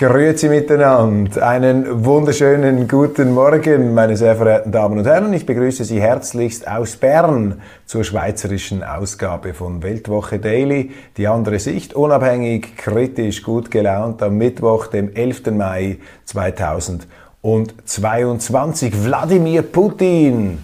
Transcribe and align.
Grüezi 0.00 0.48
miteinander. 0.48 1.46
Einen 1.46 2.04
wunderschönen 2.06 2.88
guten 2.88 3.34
Morgen, 3.34 3.92
meine 3.92 4.16
sehr 4.16 4.34
verehrten 4.34 4.72
Damen 4.72 4.96
und 4.96 5.06
Herren. 5.06 5.34
Ich 5.34 5.44
begrüße 5.44 5.84
Sie 5.84 6.00
herzlichst 6.00 6.66
aus 6.66 6.96
Bern 6.96 7.60
zur 7.84 8.02
schweizerischen 8.02 8.82
Ausgabe 8.82 9.52
von 9.52 9.82
Weltwoche 9.82 10.38
Daily. 10.38 10.92
Die 11.18 11.28
andere 11.28 11.58
Sicht, 11.58 11.92
unabhängig, 11.92 12.78
kritisch, 12.78 13.42
gut 13.42 13.70
gelaunt 13.70 14.22
am 14.22 14.38
Mittwoch, 14.38 14.86
dem 14.86 15.14
11. 15.14 15.50
Mai 15.50 15.98
2022. 16.24 19.04
Wladimir 19.04 19.60
Putin 19.60 20.60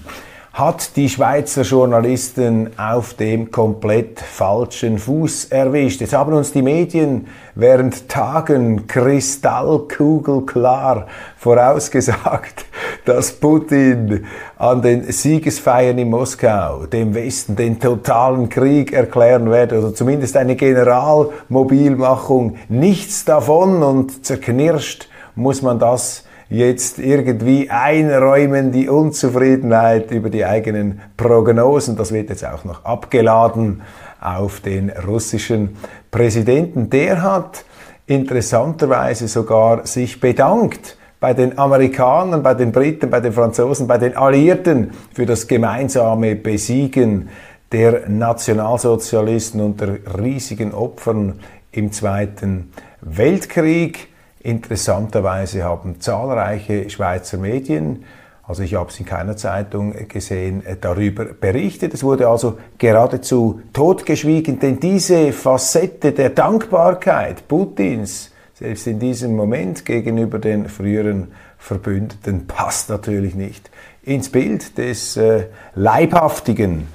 hat 0.57 0.97
die 0.97 1.09
Schweizer 1.11 1.63
Journalisten 1.63 2.71
auf 2.79 3.13
dem 3.13 3.51
komplett 3.51 4.21
falschen 4.21 4.99
Fuß 4.99 5.49
erwischt. 5.51 6.01
Jetzt 6.01 6.15
haben 6.15 6.33
uns 6.33 6.53
die 6.53 6.63
Medien 6.63 7.27
während 7.55 8.09
Tagen 8.09 8.87
kristallkugelklar 8.87 11.09
vorausgesagt, 11.37 12.65
dass 13.05 13.33
Putin 13.33 14.25
an 14.57 14.81
den 14.81 15.13
Siegesfeiern 15.13 15.99
in 15.99 16.09
Moskau 16.09 16.87
dem 16.87 17.15
Westen 17.15 17.55
den 17.55 17.79
totalen 17.79 18.49
Krieg 18.49 18.95
erklären 18.95 19.51
werde 19.51 19.79
oder 19.79 19.95
zumindest 19.95 20.39
eine 20.39 20.57
Generalmobilmachung. 20.57 22.57
Nichts 22.71 23.27
davon 23.27 23.83
und 23.83 24.25
zerknirscht 24.25 25.11
muss 25.35 25.61
man 25.61 25.79
das 25.79 26.26
jetzt 26.49 26.99
irgendwie 26.99 27.71
einräumen, 27.71 28.73
die 28.73 28.89
Unzufriedenheit 28.89 30.11
über 30.11 30.31
die 30.31 30.45
eigenen 30.45 31.01
Prognosen. 31.17 31.97
Das 31.97 32.13
wird 32.13 32.31
jetzt 32.31 32.45
auch 32.45 32.65
noch 32.65 32.85
abgeladen 32.85 33.83
auf 34.21 34.61
den 34.61 34.91
russischen 34.91 35.77
Präsidenten. 36.11 36.91
Der 36.91 37.23
hat 37.23 37.65
interessanterweise 38.07 39.29
sogar 39.29 39.87
sich 39.87 40.21
bedankt 40.21 40.97
bei 41.19 41.35
den 41.35 41.59
Amerikanern, 41.59 42.43
bei 42.43 42.55
den 42.55 42.73
Briten, 42.73 43.11
bei 43.11 43.21
den 43.21 43.33
Franzosen, 43.33 43.87
bei 43.87 43.99
den 43.99 44.17
Alliierten 44.17 44.93
für 45.13 45.27
das 45.27 45.47
gemeinsame 45.49 46.37
Besiegen 46.37 47.29
der 47.73 48.09
Nationalsozialisten 48.09 49.61
unter 49.61 49.97
riesigen 50.19 50.73
Opfern 50.73 51.41
im 51.73 51.91
Zweiten 51.91 52.73
Weltkrieg. 53.01 54.09
Interessanterweise 54.47 55.65
haben 55.65 56.01
zahlreiche 56.01 56.89
Schweizer 56.89 57.37
Medien, 57.37 58.05
also 58.45 58.63
ich 58.63 58.77
habe 58.77 58.91
es 58.91 59.01
in 59.01 59.05
keiner 59.05 59.37
Zeitung 59.37 59.93
gesehen, 60.07 60.63
darüber 60.81 61.25
berichtet. 61.25 61.93
Es 61.93 62.05
wurde 62.05 62.29
also 62.29 62.57
geradezu 62.79 63.61
totgeschwiegen, 63.73 64.61
denn 64.61 64.79
diese 64.79 65.33
Facette 65.33 66.13
der 66.13 66.31
Dankbarkeit 66.31 67.49
Putins, 67.49 68.31
selbst 68.55 68.87
in 68.87 69.01
diesem 69.01 69.35
Moment 69.35 69.85
gegenüber 69.85 70.39
den 70.39 70.69
früheren 70.69 71.33
Verbündeten, 71.59 72.47
passt 72.47 72.89
natürlich 72.89 73.35
nicht 73.35 73.69
ins 74.05 74.29
Bild 74.29 74.79
des 74.79 75.17
äh, 75.17 75.47
Leibhaftigen, 75.75 76.87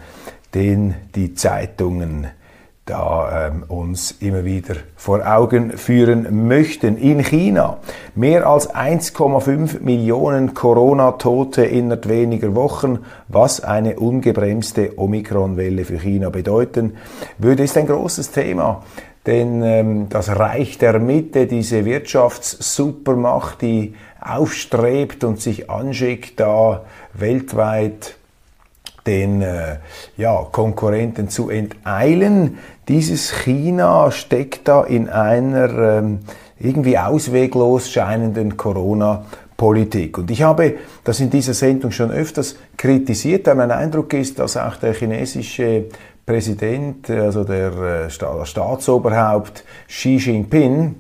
den 0.54 0.96
die 1.16 1.34
Zeitungen 1.34 2.28
da 2.92 3.48
ähm, 3.48 3.64
uns 3.70 4.12
immer 4.20 4.44
wieder 4.44 4.76
vor 4.98 5.26
Augen 5.26 5.78
führen 5.78 6.48
möchten. 6.48 6.98
In 6.98 7.24
China 7.24 7.78
mehr 8.16 8.46
als 8.46 8.70
1,5 8.70 9.82
Millionen 9.82 10.54
Corona-Tote 10.54 11.64
innerhalb 11.64 12.10
weniger 12.10 12.54
Wochen, 12.54 13.00
was 13.30 13.64
eine 13.64 13.98
ungebremste 13.98 15.00
Omikron-Welle 15.00 15.86
für 15.86 16.00
China 16.00 16.30
bedeuten 16.30 16.98
würde, 17.38 17.64
ist 17.64 17.78
ein 17.78 17.88
großes 17.88 18.32
Thema. 18.32 18.84
Denn 19.26 19.62
ähm, 19.64 20.10
das 20.10 20.28
Reich 20.28 20.78
der 20.78 21.00
Mitte, 21.00 21.48
diese 21.48 21.86
Wirtschaftssupermacht, 21.86 23.62
die 23.62 23.94
aufstrebt 24.20 25.24
und 25.24 25.40
sich 25.40 25.70
anschickt, 25.70 26.40
da 26.42 26.84
weltweit 27.14 28.16
den 29.06 29.42
äh, 29.42 29.78
ja, 30.18 30.48
Konkurrenten 30.52 31.30
zu 31.30 31.50
enteilen. 31.50 32.60
Dieses 32.88 33.32
China 33.32 34.12
steckt 34.12 34.68
da 34.68 34.84
in 34.84 35.10
einer 35.10 35.98
ähm, 35.98 36.20
irgendwie 36.60 36.98
ausweglos 36.98 37.90
scheinenden 37.90 38.58
Corona-Politik. 38.58 40.20
Und 40.20 40.32
ich 40.32 40.44
habe 40.44 40.76
das 41.04 41.20
in 41.20 41.30
dieser 41.30 41.54
Sendung 41.54 41.92
schon 41.92 42.12
öfters 42.12 42.56
kritisiert, 42.78 43.48
da 43.48 43.56
mein 43.56 43.72
Eindruck 43.72 44.14
ist, 44.14 44.40
dass 44.40 44.58
auch 44.58 44.76
der 44.76 44.94
chinesische 44.94 45.86
Präsident, 46.26 47.10
also 47.10 47.44
der 47.44 48.06
äh, 48.06 48.10
Staatsoberhaupt 48.10 49.64
Xi 49.88 50.18
Jinping, 50.18 50.96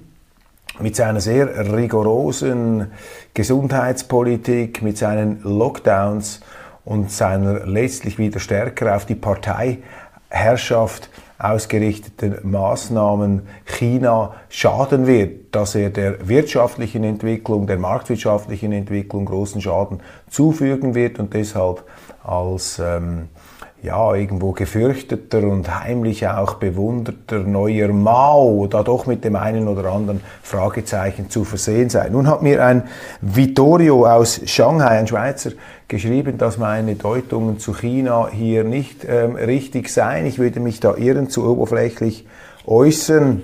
mit 0.79 0.95
seiner 0.95 1.21
sehr 1.21 1.71
rigorosen 1.73 2.87
Gesundheitspolitik, 3.33 4.81
mit 4.81 4.97
seinen 4.97 5.41
Lockdowns 5.43 6.41
und 6.85 7.11
seiner 7.11 7.65
letztlich 7.65 8.17
wieder 8.17 8.39
stärker 8.39 8.95
auf 8.95 9.05
die 9.05 9.15
Parteiherrschaft 9.15 11.09
ausgerichteten 11.41 12.37
Maßnahmen 12.43 13.47
China 13.65 14.35
schaden 14.49 15.07
wird, 15.07 15.55
dass 15.55 15.73
er 15.73 15.89
der 15.89 16.27
wirtschaftlichen 16.27 17.03
Entwicklung, 17.03 17.65
der 17.65 17.77
marktwirtschaftlichen 17.77 18.71
Entwicklung 18.71 19.25
großen 19.25 19.59
Schaden 19.61 20.01
zufügen 20.29 20.93
wird 20.93 21.17
und 21.17 21.33
deshalb 21.33 21.83
als 22.23 22.79
ähm, 22.79 23.29
ja, 23.83 24.13
irgendwo 24.13 24.51
gefürchteter 24.51 25.43
und 25.43 25.83
heimlich 25.83 26.27
auch 26.27 26.55
bewunderter 26.55 27.39
neuer 27.39 27.87
Mao 27.87 28.67
da 28.67 28.83
doch 28.83 29.07
mit 29.07 29.23
dem 29.23 29.35
einen 29.35 29.67
oder 29.67 29.91
anderen 29.91 30.21
Fragezeichen 30.43 31.31
zu 31.31 31.43
versehen 31.43 31.89
sein. 31.89 32.11
Nun 32.11 32.27
hat 32.27 32.43
mir 32.43 32.63
ein 32.63 32.83
Vittorio 33.21 34.05
aus 34.05 34.41
Shanghai, 34.45 34.99
ein 34.99 35.07
Schweizer, 35.07 35.51
geschrieben, 35.87 36.37
dass 36.37 36.59
meine 36.59 36.95
Deutungen 36.95 37.57
zu 37.57 37.73
China 37.73 38.29
hier 38.31 38.63
nicht 38.63 39.05
ähm, 39.07 39.35
richtig 39.35 39.89
seien. 39.89 40.27
Ich 40.27 40.37
würde 40.37 40.59
mich 40.59 40.79
da 40.79 40.95
irren 40.95 41.29
zu 41.29 41.45
oberflächlich 41.45 42.27
äußern. 42.67 43.41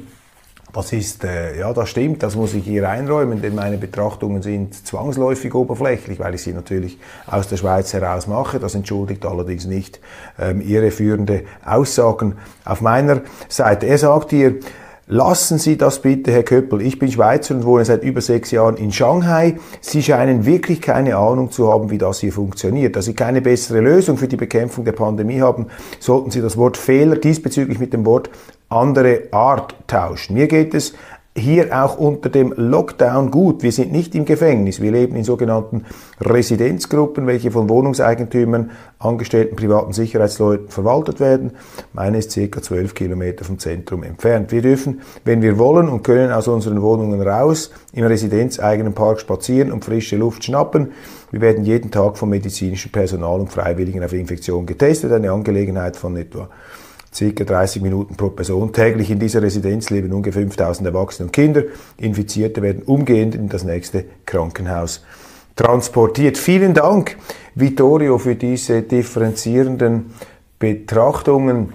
Das 0.73 0.91
ist, 0.91 1.23
äh, 1.23 1.57
ja, 1.57 1.71
das 1.73 1.89
stimmt, 1.89 2.21
das 2.23 2.35
muss 2.35 2.53
ich 2.53 2.65
hier 2.65 2.87
einräumen, 2.89 3.41
denn 3.41 3.55
meine 3.55 3.77
Betrachtungen 3.77 4.41
sind 4.41 4.85
zwangsläufig 4.85 5.55
oberflächlich, 5.55 6.19
weil 6.19 6.35
ich 6.35 6.43
sie 6.43 6.53
natürlich 6.53 6.99
aus 7.25 7.47
der 7.47 7.57
Schweiz 7.57 7.93
heraus 7.93 8.27
mache. 8.27 8.59
Das 8.59 8.75
entschuldigt 8.75 9.25
allerdings 9.25 9.65
nicht 9.65 9.99
ähm, 10.37 10.61
irreführende 10.61 11.43
Aussagen 11.65 12.35
auf 12.65 12.81
meiner 12.81 13.21
Seite. 13.47 13.87
Er 13.87 13.97
sagt 13.97 14.31
hier, 14.31 14.55
Lassen 15.09 15.57
Sie 15.57 15.77
das 15.77 16.01
bitte, 16.01 16.33
Herr 16.33 16.43
Köppel. 16.43 16.81
Ich 16.81 16.99
bin 16.99 17.09
Schweizer 17.09 17.55
und 17.55 17.63
wohne 17.63 17.85
seit 17.85 18.03
über 18.03 18.19
sechs 18.19 18.51
Jahren 18.51 18.75
in 18.75 18.91
Shanghai. 18.91 19.55
Sie 19.79 20.03
scheinen 20.03 20.45
wirklich 20.45 20.81
keine 20.81 21.15
Ahnung 21.15 21.49
zu 21.49 21.71
haben, 21.71 21.89
wie 21.89 21.97
das 21.97 22.19
hier 22.19 22.33
funktioniert. 22.33 22.97
Da 22.97 23.01
Sie 23.01 23.13
keine 23.13 23.41
bessere 23.41 23.79
Lösung 23.79 24.17
für 24.17 24.27
die 24.27 24.35
Bekämpfung 24.35 24.83
der 24.83 24.91
Pandemie 24.91 25.39
haben, 25.39 25.67
sollten 26.01 26.29
Sie 26.29 26.41
das 26.41 26.57
Wort 26.57 26.75
Fehler 26.75 27.15
diesbezüglich 27.15 27.79
mit 27.79 27.93
dem 27.93 28.05
Wort 28.05 28.29
andere 28.67 29.29
Art 29.31 29.75
tauschen. 29.87 30.33
Mir 30.33 30.47
geht 30.47 30.73
es 30.73 30.93
hier 31.37 31.83
auch 31.83 31.97
unter 31.97 32.29
dem 32.29 32.53
Lockdown 32.55 33.29
gut. 33.29 33.61
Wir 33.61 33.71
sind 33.71 33.91
nicht 33.91 34.15
im 34.15 34.25
Gefängnis. 34.25 34.81
Wir 34.81 34.91
leben 34.91 35.15
in 35.15 35.23
sogenannten 35.23 35.85
Residenzgruppen, 36.19 37.27
welche 37.27 37.51
von 37.51 37.69
Wohnungseigentümern, 37.69 38.71
angestellten 38.99 39.55
privaten 39.55 39.93
Sicherheitsleuten 39.93 40.69
verwaltet 40.69 41.19
werden. 41.19 41.51
Meine 41.93 42.17
ist 42.17 42.31
circa 42.31 42.61
zwölf 42.61 42.95
Kilometer 42.95 43.45
vom 43.45 43.59
Zentrum 43.59 44.03
entfernt. 44.03 44.51
Wir 44.51 44.63
dürfen, 44.63 45.01
wenn 45.23 45.43
wir 45.43 45.59
wollen 45.59 45.89
und 45.89 46.03
können, 46.03 46.31
aus 46.31 46.47
unseren 46.47 46.81
Wohnungen 46.81 47.21
raus, 47.21 47.71
im 47.93 48.05
residenzeigenen 48.05 48.93
Park 48.93 49.19
spazieren 49.19 49.71
und 49.71 49.85
frische 49.85 50.17
Luft 50.17 50.43
schnappen. 50.43 50.91
Wir 51.29 51.41
werden 51.41 51.65
jeden 51.65 51.91
Tag 51.91 52.17
vom 52.17 52.29
medizinischen 52.29 52.91
Personal 52.91 53.39
und 53.39 53.51
Freiwilligen 53.51 54.03
auf 54.03 54.13
Infektion 54.13 54.65
getestet. 54.65 55.11
Eine 55.11 55.31
Angelegenheit 55.31 55.97
von 55.97 56.15
etwa 56.15 56.49
circa 57.17 57.43
30 57.43 57.81
Minuten 57.81 58.15
pro 58.15 58.29
Person. 58.29 58.71
Täglich 58.71 59.09
in 59.09 59.19
dieser 59.19 59.41
Residenz 59.41 59.89
leben 59.89 60.13
ungefähr 60.13 60.43
5000 60.43 60.87
Erwachsene 60.87 61.27
und 61.27 61.31
Kinder. 61.31 61.63
Infizierte 61.97 62.61
werden 62.61 62.83
umgehend 62.83 63.33
in 63.35 63.49
das 63.49 63.63
nächste 63.63 64.05
Krankenhaus 64.25 65.03
transportiert. 65.55 66.37
Vielen 66.37 66.75
Dank, 66.75 67.17
Vittorio, 67.55 68.19
für 68.19 68.35
diese 68.35 68.83
differenzierenden 68.83 70.11
Betrachtungen 70.59 71.73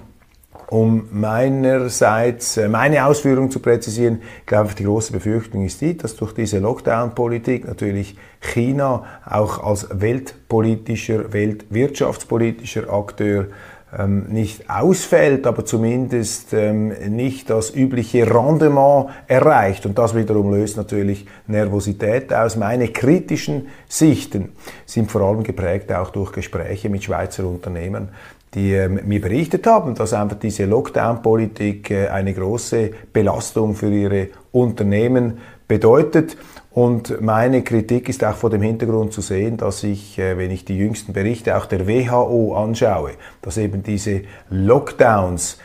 um 0.72 1.06
meinerseits 1.12 2.56
äh, 2.56 2.66
meine 2.66 3.04
Ausführungen 3.04 3.50
zu 3.50 3.60
präzisieren, 3.60 4.22
ich 4.40 4.46
glaube, 4.46 4.70
die 4.74 4.84
große 4.84 5.12
Befürchtung 5.12 5.66
ist 5.66 5.82
die, 5.82 5.98
dass 5.98 6.16
durch 6.16 6.32
diese 6.32 6.60
Lockdown-Politik 6.60 7.66
natürlich 7.66 8.16
China 8.40 9.04
auch 9.26 9.62
als 9.62 9.88
weltpolitischer, 9.92 11.34
weltwirtschaftspolitischer 11.34 12.90
Akteur 12.90 13.48
ähm, 13.96 14.24
nicht 14.28 14.70
ausfällt, 14.70 15.46
aber 15.46 15.64
zumindest 15.64 16.54
ähm, 16.54 16.88
nicht 17.10 17.50
das 17.50 17.74
übliche 17.74 18.26
Rendement 18.26 19.10
erreicht. 19.26 19.84
Und 19.84 19.98
das 19.98 20.14
wiederum 20.14 20.50
löst 20.52 20.76
natürlich 20.76 21.26
Nervosität 21.46 22.32
aus. 22.32 22.56
Meine 22.56 22.88
kritischen 22.88 23.68
Sichten 23.88 24.52
sind 24.86 25.10
vor 25.10 25.22
allem 25.22 25.42
geprägt 25.42 25.92
auch 25.92 26.10
durch 26.10 26.32
Gespräche 26.32 26.88
mit 26.88 27.04
Schweizer 27.04 27.44
Unternehmern, 27.44 28.08
die 28.54 28.72
äh, 28.74 28.88
mir 28.88 29.20
berichtet 29.20 29.66
haben, 29.66 29.94
dass 29.94 30.12
einfach 30.14 30.38
diese 30.38 30.64
Lockdown-Politik 30.64 31.90
äh, 31.90 32.08
eine 32.08 32.32
große 32.32 32.90
Belastung 33.12 33.74
für 33.74 33.90
ihre 33.90 34.28
Unternehmen 34.52 35.38
bedeutet. 35.68 36.36
Und 36.74 37.20
meine 37.20 37.62
Kritik 37.62 38.08
ist 38.08 38.24
auch 38.24 38.34
vor 38.34 38.48
dem 38.48 38.62
Hintergrund 38.62 39.12
zu 39.12 39.20
sehen, 39.20 39.58
dass 39.58 39.82
ich, 39.82 40.18
äh, 40.18 40.38
wenn 40.38 40.50
ich 40.50 40.64
die 40.64 40.76
jüngsten 40.78 41.12
Berichte 41.12 41.56
auch 41.56 41.66
der 41.66 41.86
WHO 41.86 42.56
anschaue, 42.56 43.12
dass 43.42 43.58
eben 43.58 43.82
diese 43.82 44.22
Lockdowns 44.48 45.58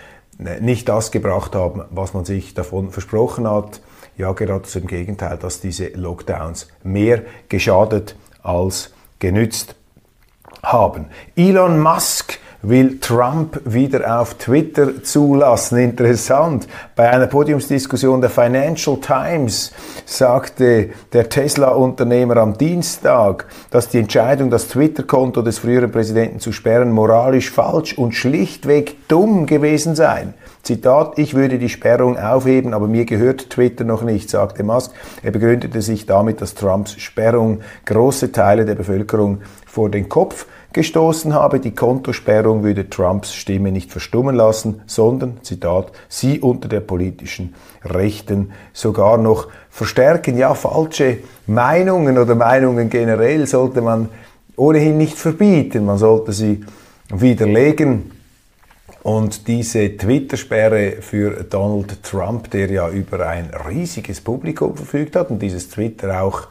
äh, 0.44 0.60
nicht 0.60 0.90
das 0.90 1.12
gebracht 1.12 1.56
haben, 1.56 1.84
was 1.92 2.14
man 2.14 2.26
sich 2.26 2.54
davon 2.54 2.92
versprochen 2.92 3.50
hat. 3.50 3.82
Ja, 4.18 4.34
gerade 4.34 4.68
im 4.74 4.88
Gegenteil, 4.88 5.38
dass 5.38 5.62
diese 5.62 5.88
Lockdowns 5.90 6.68
mehr 6.84 7.22
geschadet 7.48 8.18
als 8.44 8.92
genützt 9.20 9.76
haben. 10.62 11.06
Elon 11.36 11.80
Musk 11.80 12.38
will 12.68 13.00
Trump 13.00 13.62
wieder 13.64 14.20
auf 14.20 14.34
Twitter 14.34 15.02
zulassen. 15.04 15.78
Interessant. 15.78 16.68
Bei 16.96 17.10
einer 17.10 17.28
Podiumsdiskussion 17.28 18.20
der 18.20 18.30
Financial 18.30 18.98
Times 18.98 19.72
sagte 20.06 20.90
der 21.14 21.30
Tesla-Unternehmer 21.30 22.38
am 22.38 22.58
Dienstag, 22.58 23.46
dass 23.72 23.88
die 23.90 24.00
Entscheidung, 24.00 24.50
das 24.50 24.68
Twitter-Konto 24.68 25.42
des 25.42 25.60
früheren 25.60 25.92
Präsidenten 25.92 26.40
zu 26.40 26.52
sperren, 26.52 26.92
moralisch 26.92 27.52
falsch 27.52 27.98
und 27.98 28.14
schlichtweg 28.14 29.08
dumm 29.08 29.46
gewesen 29.46 29.96
sei. 29.96 30.28
Zitat, 30.64 31.18
ich 31.18 31.34
würde 31.34 31.60
die 31.60 31.70
Sperrung 31.70 32.18
aufheben, 32.18 32.74
aber 32.74 32.88
mir 32.88 33.06
gehört 33.06 33.50
Twitter 33.50 33.86
noch 33.86 34.04
nicht, 34.04 34.30
sagte 34.30 34.64
Musk. 34.64 34.92
Er 35.24 35.32
begründete 35.32 35.82
sich 35.82 36.06
damit, 36.06 36.42
dass 36.42 36.56
Trumps 36.56 37.00
Sperrung 37.00 37.62
große 37.86 38.34
Teile 38.34 38.66
der 38.66 38.76
Bevölkerung 38.76 39.40
vor 39.66 39.90
den 39.90 40.10
Kopf 40.10 40.46
gestoßen 40.78 41.34
habe. 41.34 41.60
Die 41.60 41.74
Kontosperrung 41.74 42.64
würde 42.64 42.88
Trumps 42.88 43.34
Stimme 43.34 43.72
nicht 43.72 43.92
verstummen 43.92 44.36
lassen, 44.36 44.84
sondern, 44.86 45.40
Zitat, 45.42 45.92
sie 46.08 46.40
unter 46.40 46.70
der 46.70 46.82
politischen 46.82 47.56
Rechten 47.84 48.52
sogar 48.74 49.18
noch 49.18 49.48
verstärken. 49.72 50.38
Ja, 50.38 50.54
falsche 50.54 51.18
Meinungen 51.48 52.20
oder 52.20 52.36
Meinungen 52.36 52.92
generell 52.92 53.48
sollte 53.48 53.82
man 53.82 54.10
ohnehin 54.56 55.00
nicht 55.00 55.18
verbieten. 55.18 55.86
Man 55.86 55.98
sollte 55.98 56.32
sie 56.32 56.64
widerlegen. 57.10 58.12
Und 59.02 59.48
diese 59.48 59.98
Twitter-Sperre 59.98 60.98
für 61.02 61.44
Donald 61.44 62.04
Trump, 62.04 62.52
der 62.52 62.70
ja 62.70 62.90
über 62.90 63.28
ein 63.28 63.50
riesiges 63.68 64.22
Publikum 64.22 64.76
verfügt 64.76 65.16
hat 65.16 65.32
und 65.32 65.42
dieses 65.42 65.70
Twitter 65.70 66.22
auch 66.22 66.48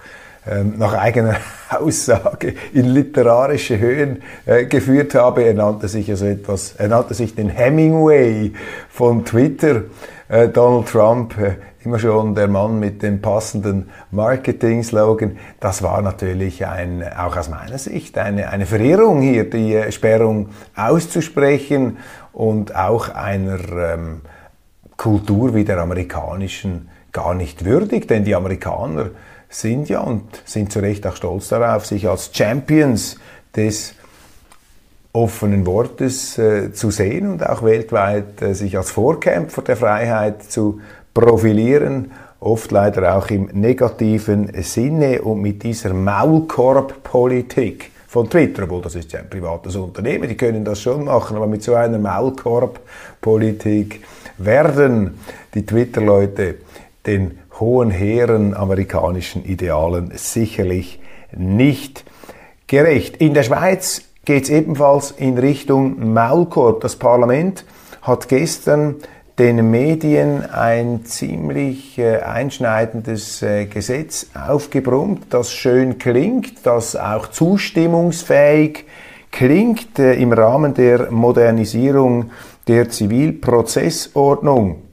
nach 0.77 0.95
eigener 0.95 1.37
Aussage 1.71 2.55
in 2.73 2.87
literarische 2.87 3.79
Höhen 3.79 4.23
äh, 4.45 4.65
geführt 4.67 5.15
habe. 5.15 5.43
Er 5.43 5.55
nannte 5.55 5.89
sich 5.89 6.11
also 6.11 6.27
etwas, 6.27 6.75
er 6.77 6.89
nannte 6.89 7.15
sich 7.15 7.35
den 7.35 7.49
Hemingway 7.49 8.53
von 8.89 9.25
Twitter. 9.25 9.83
Äh, 10.29 10.49
Donald 10.49 10.89
Trump, 10.89 11.39
äh, 11.39 11.57
immer 11.85 11.99
schon 11.99 12.35
der 12.35 12.49
Mann 12.49 12.81
mit 12.81 13.03
dem 13.03 13.23
passenden 13.23 13.91
Marketing-Slogan. 14.11 15.39
Das 15.61 15.83
war 15.83 16.03
natürlich 16.03 16.67
ein, 16.67 17.05
auch 17.17 17.37
aus 17.37 17.49
meiner 17.49 17.79
Sicht 17.79 18.19
eine, 18.19 18.51
eine 18.51 18.67
Verehrung 18.67 19.23
hier, 19.23 19.49
die 19.49 19.81
Sperrung 19.91 20.49
auszusprechen 20.75 21.99
und 22.33 22.75
auch 22.75 23.09
einer 23.09 23.59
ähm, 23.95 24.21
Kultur 24.97 25.55
wie 25.55 25.65
der 25.65 25.79
amerikanischen 25.79 26.89
gar 27.13 27.35
nicht 27.35 27.65
würdig, 27.65 28.09
denn 28.09 28.25
die 28.25 28.35
Amerikaner 28.35 29.11
sind 29.49 29.89
ja 29.89 30.01
und 30.01 30.25
sind 30.45 30.73
zu 30.73 30.81
Recht 30.81 31.07
auch 31.07 31.17
stolz 31.17 31.49
darauf, 31.49 31.87
sich 31.87 32.09
als 32.09 32.31
Champions 32.33 33.17
des 33.55 33.95
offenen 35.13 35.65
Wortes 35.67 36.37
äh, 36.39 36.73
zu 36.73 36.91
sehen 36.91 37.31
und 37.31 37.47
auch 37.47 37.63
weltweit 37.63 38.43
äh, 38.43 38.55
sich 38.55 38.77
als 38.77 38.91
Vorkämpfer 38.91 39.63
der 39.63 39.77
Freiheit 39.77 40.43
zu 40.43 40.81
profilieren, 41.15 42.11
oft 42.41 42.71
leider 42.71 43.17
auch 43.17 43.31
im 43.31 43.47
negativen 43.53 44.51
Sinne 44.63 45.23
und 45.23 45.41
mit 45.41 45.63
dieser 45.63 45.95
Maulkorb-Politik 45.95 47.93
von 48.07 48.29
Twitter, 48.29 48.65
obwohl 48.65 48.83
das 48.83 48.95
ist 48.95 49.13
ja 49.13 49.21
ein 49.21 49.31
privates 49.31 49.75
Unternehmen, 49.77 50.29
die 50.29 50.37
können 50.37 50.65
das 50.65 50.83
schon 50.83 51.05
machen, 51.05 51.37
aber 51.37 51.47
mit 51.47 51.63
so 51.63 51.75
einer 51.75 51.99
Maulkorb-Politik 51.99 54.05
werden 54.39 55.19
die 55.55 55.65
Twitter-Leute 55.65 56.57
den 57.07 57.39
hohen, 57.61 57.91
hehren 57.91 58.55
amerikanischen 58.55 59.45
Idealen 59.45 60.13
sicherlich 60.15 61.01
nicht 61.37 62.05
gerecht. 62.67 63.17
In 63.19 63.35
der 63.35 63.43
Schweiz 63.43 64.03
geht 64.25 64.45
es 64.45 64.51
ebenfalls 64.51 65.11
in 65.13 65.39
Richtung 65.39 66.13
Maulkorb. 66.13 66.81
Das 66.81 66.97
Parlament 66.97 67.65
hat 68.03 68.29
gestern 68.29 68.97
den 69.39 69.71
Medien 69.71 70.49
ein 70.51 71.05
ziemlich 71.05 71.99
äh, 71.99 72.21
einschneidendes 72.21 73.43
äh, 73.43 73.67
Gesetz 73.67 74.29
aufgebrummt, 74.35 75.27
das 75.31 75.53
schön 75.53 75.99
klingt, 75.99 76.65
das 76.65 76.97
auch 76.97 77.27
zustimmungsfähig 77.29 78.85
klingt 79.31 79.99
äh, 79.99 80.15
im 80.15 80.33
Rahmen 80.33 80.73
der 80.73 81.11
Modernisierung 81.11 82.31
der 82.67 82.89
Zivilprozessordnung 82.89 84.86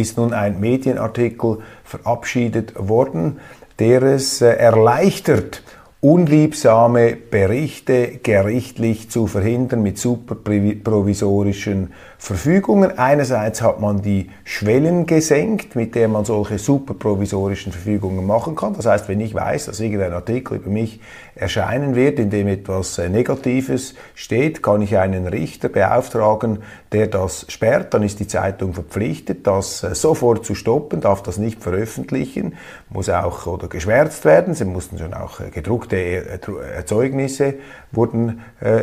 ist 0.00 0.16
nun 0.18 0.32
ein 0.32 0.60
Medienartikel 0.60 1.58
verabschiedet 1.84 2.74
worden, 2.76 3.40
der 3.78 4.02
es 4.02 4.40
äh, 4.40 4.48
erleichtert, 4.48 5.62
unliebsame 6.00 7.16
Berichte 7.16 8.20
gerichtlich 8.22 9.10
zu 9.10 9.26
verhindern 9.26 9.82
mit 9.82 9.98
superprovisorischen 9.98 11.92
Verfügungen. 12.26 12.98
Einerseits 12.98 13.62
hat 13.62 13.78
man 13.78 14.02
die 14.02 14.30
Schwellen 14.42 15.06
gesenkt, 15.06 15.76
mit 15.76 15.94
der 15.94 16.08
man 16.08 16.24
solche 16.24 16.58
superprovisorischen 16.58 17.70
Verfügungen 17.70 18.26
machen 18.26 18.56
kann. 18.56 18.74
Das 18.74 18.86
heißt, 18.86 19.08
wenn 19.08 19.20
ich 19.20 19.32
weiß, 19.32 19.66
dass 19.66 19.78
irgendein 19.78 20.12
Artikel 20.12 20.56
über 20.56 20.68
mich 20.68 20.98
erscheinen 21.36 21.94
wird, 21.94 22.18
in 22.18 22.30
dem 22.30 22.48
etwas 22.48 22.98
äh, 22.98 23.08
Negatives 23.08 23.94
steht, 24.16 24.60
kann 24.60 24.82
ich 24.82 24.96
einen 24.96 25.28
Richter 25.28 25.68
beauftragen, 25.68 26.64
der 26.90 27.06
das 27.06 27.46
sperrt. 27.48 27.94
Dann 27.94 28.02
ist 28.02 28.18
die 28.18 28.26
Zeitung 28.26 28.74
verpflichtet, 28.74 29.46
das 29.46 29.84
äh, 29.84 29.94
sofort 29.94 30.44
zu 30.44 30.56
stoppen, 30.56 31.00
darf 31.00 31.22
das 31.22 31.38
nicht 31.38 31.62
veröffentlichen, 31.62 32.56
muss 32.90 33.08
auch 33.08 33.46
oder 33.46 33.68
geschwärzt 33.68 34.24
werden. 34.24 34.54
Sie 34.54 34.64
mussten 34.64 34.98
schon 34.98 35.14
auch 35.14 35.38
äh, 35.38 35.50
gedruckte 35.50 35.96
Erzeugnisse 35.96 37.54
wurden 37.92 38.40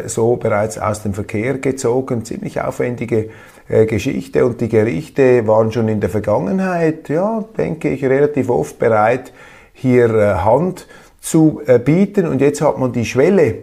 so 0.08 0.38
bereits 0.38 0.80
aus 0.80 1.04
dem 1.04 1.14
Verkehr 1.14 1.60
gezogen. 1.60 2.26
Ziemlich 2.26 2.62
aufwendige 2.62 3.30
Geschichte 3.68 4.46
und 4.46 4.60
die 4.60 4.70
Gerichte 4.70 5.48
waren 5.48 5.72
schon 5.72 5.88
in 5.88 6.02
der 6.02 6.10
Vergangenheit, 6.10 7.10
ja, 7.10 7.46
denke 7.58 7.90
ich, 7.90 8.04
relativ 8.04 8.50
oft 8.50 8.78
bereit, 8.78 9.32
hier 9.74 10.44
Hand 10.44 10.88
zu 11.22 11.62
äh, 11.66 11.80
bieten. 11.80 12.28
Und 12.28 12.42
jetzt 12.42 12.62
hat 12.62 12.78
man 12.78 12.92
die 12.92 13.06
Schwelle, 13.06 13.56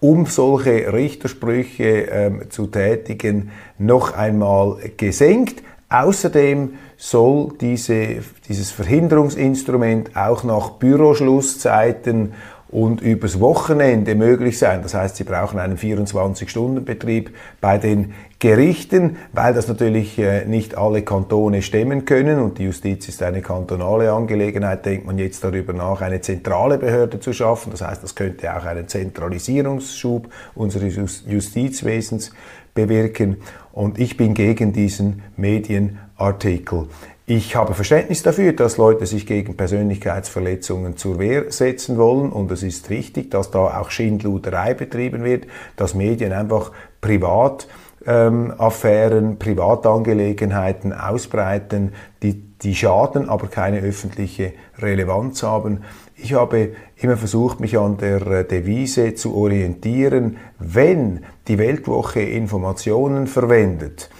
um 0.00 0.26
solche 0.26 0.92
Richtersprüche 0.92 2.02
ähm, 2.10 2.50
zu 2.50 2.66
tätigen, 2.66 3.50
noch 3.78 4.14
einmal 4.14 4.76
gesenkt. 4.96 5.62
Außerdem 5.88 6.74
soll 6.96 7.54
diese, 7.60 8.18
dieses 8.48 8.70
Verhinderungsinstrument 8.70 10.14
auch 10.14 10.44
nach 10.44 10.70
Büroschlusszeiten 10.72 12.34
und 12.68 13.00
übers 13.00 13.40
Wochenende 13.40 14.14
möglich 14.14 14.58
sein. 14.58 14.82
Das 14.82 14.94
heißt, 14.94 15.16
Sie 15.16 15.24
brauchen 15.24 15.58
einen 15.58 15.76
24-Stunden-Betrieb 15.76 17.34
bei 17.60 17.78
den 17.78 18.14
Gerichten, 18.40 19.18
weil 19.34 19.52
das 19.52 19.68
natürlich 19.68 20.18
äh, 20.18 20.46
nicht 20.46 20.74
alle 20.74 21.02
Kantone 21.02 21.60
stemmen 21.60 22.06
können 22.06 22.40
und 22.40 22.56
die 22.56 22.64
Justiz 22.64 23.06
ist 23.06 23.22
eine 23.22 23.42
kantonale 23.42 24.10
Angelegenheit, 24.10 24.86
denkt 24.86 25.04
man 25.06 25.18
jetzt 25.18 25.44
darüber 25.44 25.74
nach, 25.74 26.00
eine 26.00 26.22
zentrale 26.22 26.78
Behörde 26.78 27.20
zu 27.20 27.34
schaffen. 27.34 27.70
Das 27.70 27.82
heißt, 27.82 28.02
das 28.02 28.14
könnte 28.14 28.56
auch 28.56 28.64
einen 28.64 28.88
Zentralisierungsschub 28.88 30.30
unseres 30.54 31.22
Justizwesens 31.28 32.32
bewirken. 32.72 33.36
Und 33.72 33.98
ich 33.98 34.16
bin 34.16 34.32
gegen 34.32 34.72
diesen 34.72 35.22
Medienartikel. 35.36 36.86
Ich 37.26 37.54
habe 37.54 37.74
Verständnis 37.74 38.22
dafür, 38.22 38.54
dass 38.54 38.78
Leute 38.78 39.04
sich 39.04 39.26
gegen 39.26 39.54
Persönlichkeitsverletzungen 39.54 40.96
zur 40.96 41.18
Wehr 41.18 41.52
setzen 41.52 41.98
wollen 41.98 42.32
und 42.32 42.50
es 42.50 42.62
ist 42.62 42.88
richtig, 42.88 43.30
dass 43.30 43.50
da 43.50 43.78
auch 43.80 43.90
Schindluderei 43.90 44.72
betrieben 44.72 45.24
wird, 45.24 45.46
dass 45.76 45.94
Medien 45.94 46.32
einfach 46.32 46.72
privat 47.00 47.68
ähm, 48.06 48.52
Affären, 48.56 49.38
Privatangelegenheiten 49.38 50.92
ausbreiten, 50.92 51.92
die, 52.22 52.34
die 52.34 52.74
schaden, 52.74 53.28
aber 53.28 53.48
keine 53.48 53.80
öffentliche 53.80 54.52
Relevanz 54.78 55.42
haben. 55.42 55.80
Ich 56.16 56.34
habe 56.34 56.72
immer 56.96 57.16
versucht, 57.16 57.60
mich 57.60 57.78
an 57.78 57.96
der 57.96 58.26
äh, 58.26 58.44
Devise 58.44 59.14
zu 59.14 59.34
orientieren, 59.34 60.36
wenn 60.58 61.24
die 61.48 61.58
Weltwoche 61.58 62.20
Informationen 62.20 63.26
verwendet, 63.26 64.10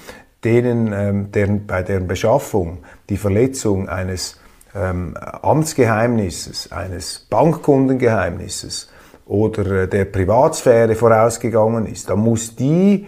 denen 0.45 0.93
ähm, 0.93 1.33
deren, 1.33 1.67
bei 1.67 1.83
deren 1.83 2.07
Beschaffung 2.07 2.79
die 3.09 3.19
Verletzung 3.19 3.89
eines 3.89 4.41
ähm, 4.75 5.17
Amtsgeheimnisses, 5.17 6.73
eines 6.73 7.27
Bankkundengeheimnisses 7.31 8.91
oder 9.27 9.83
äh, 9.83 9.89
der 9.89 10.07
Privatsphäre 10.07 10.95
vorausgegangen 10.95 11.87
ist, 11.87 12.09
dann 12.09 12.21
muss 12.21 12.57
die 12.57 13.07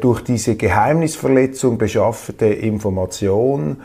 durch 0.00 0.22
diese 0.22 0.56
Geheimnisverletzung 0.56 1.78
beschaffte 1.78 2.46
Information 2.46 3.78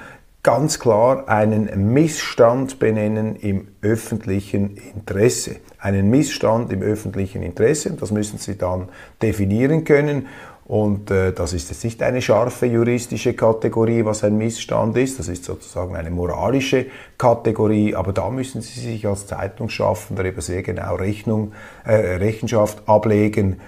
ganz 0.43 0.77
klar 0.79 1.27
einen 1.27 1.91
Missstand 1.91 2.77
benennen 2.77 3.35
im 3.35 3.67
öffentlichen 3.81 4.77
Interesse. 4.77 5.55
Einen 5.79 6.11
Missstand 6.11 6.71
im 6.71 6.83
öffentlichen 6.83 7.41
Interesse, 7.41 7.91
das 7.91 8.11
müssen 8.11 8.37
Sie 8.37 8.57
dann 8.57 8.89
definieren 9.21 9.85
können. 9.85 10.27
Und 10.65 11.11
äh, 11.11 11.31
das 11.31 11.53
ist 11.53 11.69
jetzt 11.69 11.83
nicht 11.83 12.01
eine 12.03 12.21
scharfe 12.21 12.65
juristische 12.65 13.33
Kategorie, 13.33 14.03
was 14.03 14.23
ein 14.23 14.37
Missstand 14.37 14.97
ist. 14.97 15.17
Das 15.17 15.27
ist 15.27 15.45
sozusagen 15.45 15.95
eine 15.95 16.09
moralische 16.09 16.87
Kategorie. 17.17 17.95
Aber 17.95 18.13
da 18.13 18.29
müssen 18.29 18.61
Sie 18.61 18.79
sich 18.79 19.07
als 19.07 19.27
Zeitungsschaffender 19.27 20.23
darüber 20.23 20.41
sehr 20.41 20.63
genau 20.63 20.95
Rechnung, 20.95 21.53
äh, 21.85 21.93
Rechenschaft 21.93 22.87
ablegen, 22.87 23.61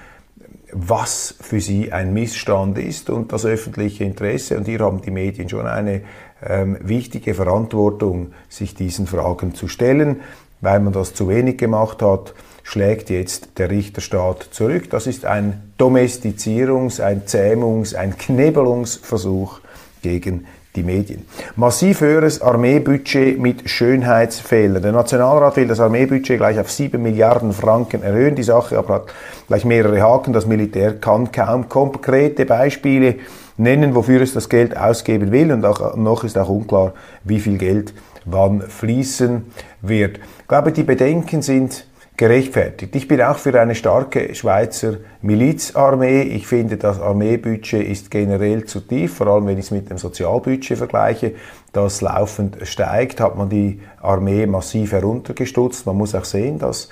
was 0.72 1.36
für 1.40 1.60
Sie 1.60 1.92
ein 1.92 2.14
Missstand 2.14 2.78
ist 2.78 3.10
und 3.10 3.32
das 3.32 3.46
öffentliche 3.46 4.04
Interesse. 4.04 4.58
Und 4.58 4.66
hier 4.66 4.80
haben 4.80 5.02
die 5.02 5.12
Medien 5.12 5.50
schon 5.50 5.66
eine 5.66 6.02
ähm, 6.46 6.78
wichtige 6.82 7.34
Verantwortung, 7.34 8.34
sich 8.50 8.76
diesen 8.76 9.08
Fragen 9.08 9.56
zu 9.56 9.68
stellen. 9.68 10.22
Weil 10.60 10.80
man 10.80 10.94
das 10.94 11.14
zu 11.14 11.30
wenig 11.30 11.58
gemacht 11.58 12.02
hat, 12.02 12.34
schlägt 12.64 13.10
jetzt 13.10 13.60
der 13.60 13.70
Richterstaat 13.70 14.50
zurück. 14.52 14.90
Das 14.90 15.08
ist 15.08 15.26
ein 15.26 15.72
Domestizierungs-, 15.78 17.00
ein 17.00 17.26
Zähmungs-, 17.26 17.96
ein 17.96 18.18
Knebelungsversuch 18.18 19.62
gegen 20.02 20.46
die 20.76 20.84
Medien. 20.84 21.26
Massiv 21.56 22.02
höheres 22.02 22.42
Armeebudget 22.42 23.40
mit 23.40 23.70
Schönheitsfehlern. 23.70 24.82
Der 24.82 24.92
Nationalrat 24.92 25.58
will 25.58 25.68
das 25.68 25.80
Armeebudget 25.80 26.38
gleich 26.38 26.60
auf 26.60 26.72
7 26.72 27.02
Milliarden 27.02 27.54
Franken 27.54 28.04
erhöhen. 28.04 28.36
Die 28.36 28.44
Sache 28.44 28.78
aber 28.78 28.94
hat 28.96 29.08
gleich 29.48 29.66
mehrere 29.66 30.02
Haken. 30.02 30.34
Das 30.34 30.46
Militär 30.46 30.94
kann 30.94 31.32
kaum 31.32 31.68
konkrete 31.68 32.46
Beispiele 32.46 33.16
nennen, 33.58 33.96
wofür 33.96 34.22
es 34.22 34.34
das 34.34 34.50
Geld 34.50 34.78
ausgeben 34.78 35.32
will. 35.32 35.52
Und 35.52 35.66
auch 35.66 35.96
noch 35.96 36.24
ist 36.24 36.38
auch 36.38 36.50
unklar, 36.50 36.94
wie 37.24 37.40
viel 37.40 37.58
Geld 37.58 37.94
wann 38.26 38.62
fließen 38.62 39.46
wird. 39.82 40.20
Ich 40.42 40.48
glaube, 40.48 40.72
die 40.72 40.84
Bedenken 40.84 41.42
sind 41.42 41.86
gerechtfertigt. 42.18 42.96
Ich 42.96 43.08
bin 43.08 43.22
auch 43.22 43.38
für 43.38 43.60
eine 43.60 43.76
starke 43.76 44.34
Schweizer 44.34 44.98
Milizarmee. 45.22 46.24
Ich 46.24 46.48
finde, 46.48 46.78
das 46.78 47.00
Armeebudget 47.00 47.88
ist 47.88 48.10
generell 48.10 48.66
zu 48.66 48.80
tief, 48.80 49.18
vor 49.18 49.28
allem 49.28 49.46
wenn 49.46 49.60
ich 49.60 49.66
es 49.66 49.72
mit 49.72 49.90
dem 49.92 50.00
Sozialbudget 50.00 50.80
vergleiche, 50.80 51.36
das 51.74 52.02
laufend 52.02 52.58
steigt, 52.64 53.22
hat 53.22 53.38
man 53.38 53.50
die 53.50 53.82
Armee 54.02 54.48
massiv 54.48 54.94
heruntergestutzt. 54.94 55.86
Man 55.86 55.96
muss 55.96 56.16
auch 56.16 56.26
sehen, 56.26 56.58
dass 56.58 56.90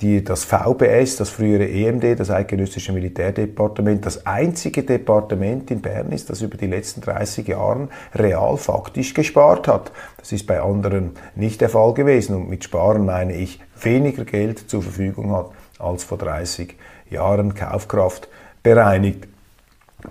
die, 0.00 0.24
das 0.24 0.44
VBS, 0.44 1.16
das 1.16 1.30
frühere 1.30 1.68
EMD, 1.68 2.18
das 2.18 2.30
Eidgenössische 2.30 2.92
Militärdepartement, 2.92 4.04
das 4.04 4.26
einzige 4.26 4.82
Departement 4.82 5.70
in 5.70 5.80
Bern 5.80 6.10
ist, 6.10 6.30
das 6.30 6.42
über 6.42 6.56
die 6.56 6.66
letzten 6.66 7.00
30 7.00 7.46
Jahre 7.46 7.88
real 8.14 8.56
faktisch 8.56 9.14
gespart 9.14 9.68
hat. 9.68 9.92
Das 10.18 10.32
ist 10.32 10.46
bei 10.46 10.60
anderen 10.60 11.12
nicht 11.36 11.60
der 11.60 11.68
Fall 11.68 11.94
gewesen. 11.94 12.34
Und 12.34 12.50
mit 12.50 12.64
Sparen 12.64 13.04
meine 13.04 13.36
ich 13.36 13.60
weniger 13.80 14.24
Geld 14.24 14.68
zur 14.68 14.82
Verfügung 14.82 15.32
hat 15.32 15.50
als 15.78 16.02
vor 16.02 16.18
30 16.18 16.74
Jahren 17.10 17.54
Kaufkraft 17.54 18.28
bereinigt. 18.62 19.28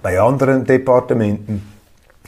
Bei 0.02 0.20
anderen 0.20 0.66
Departementen 0.66 1.73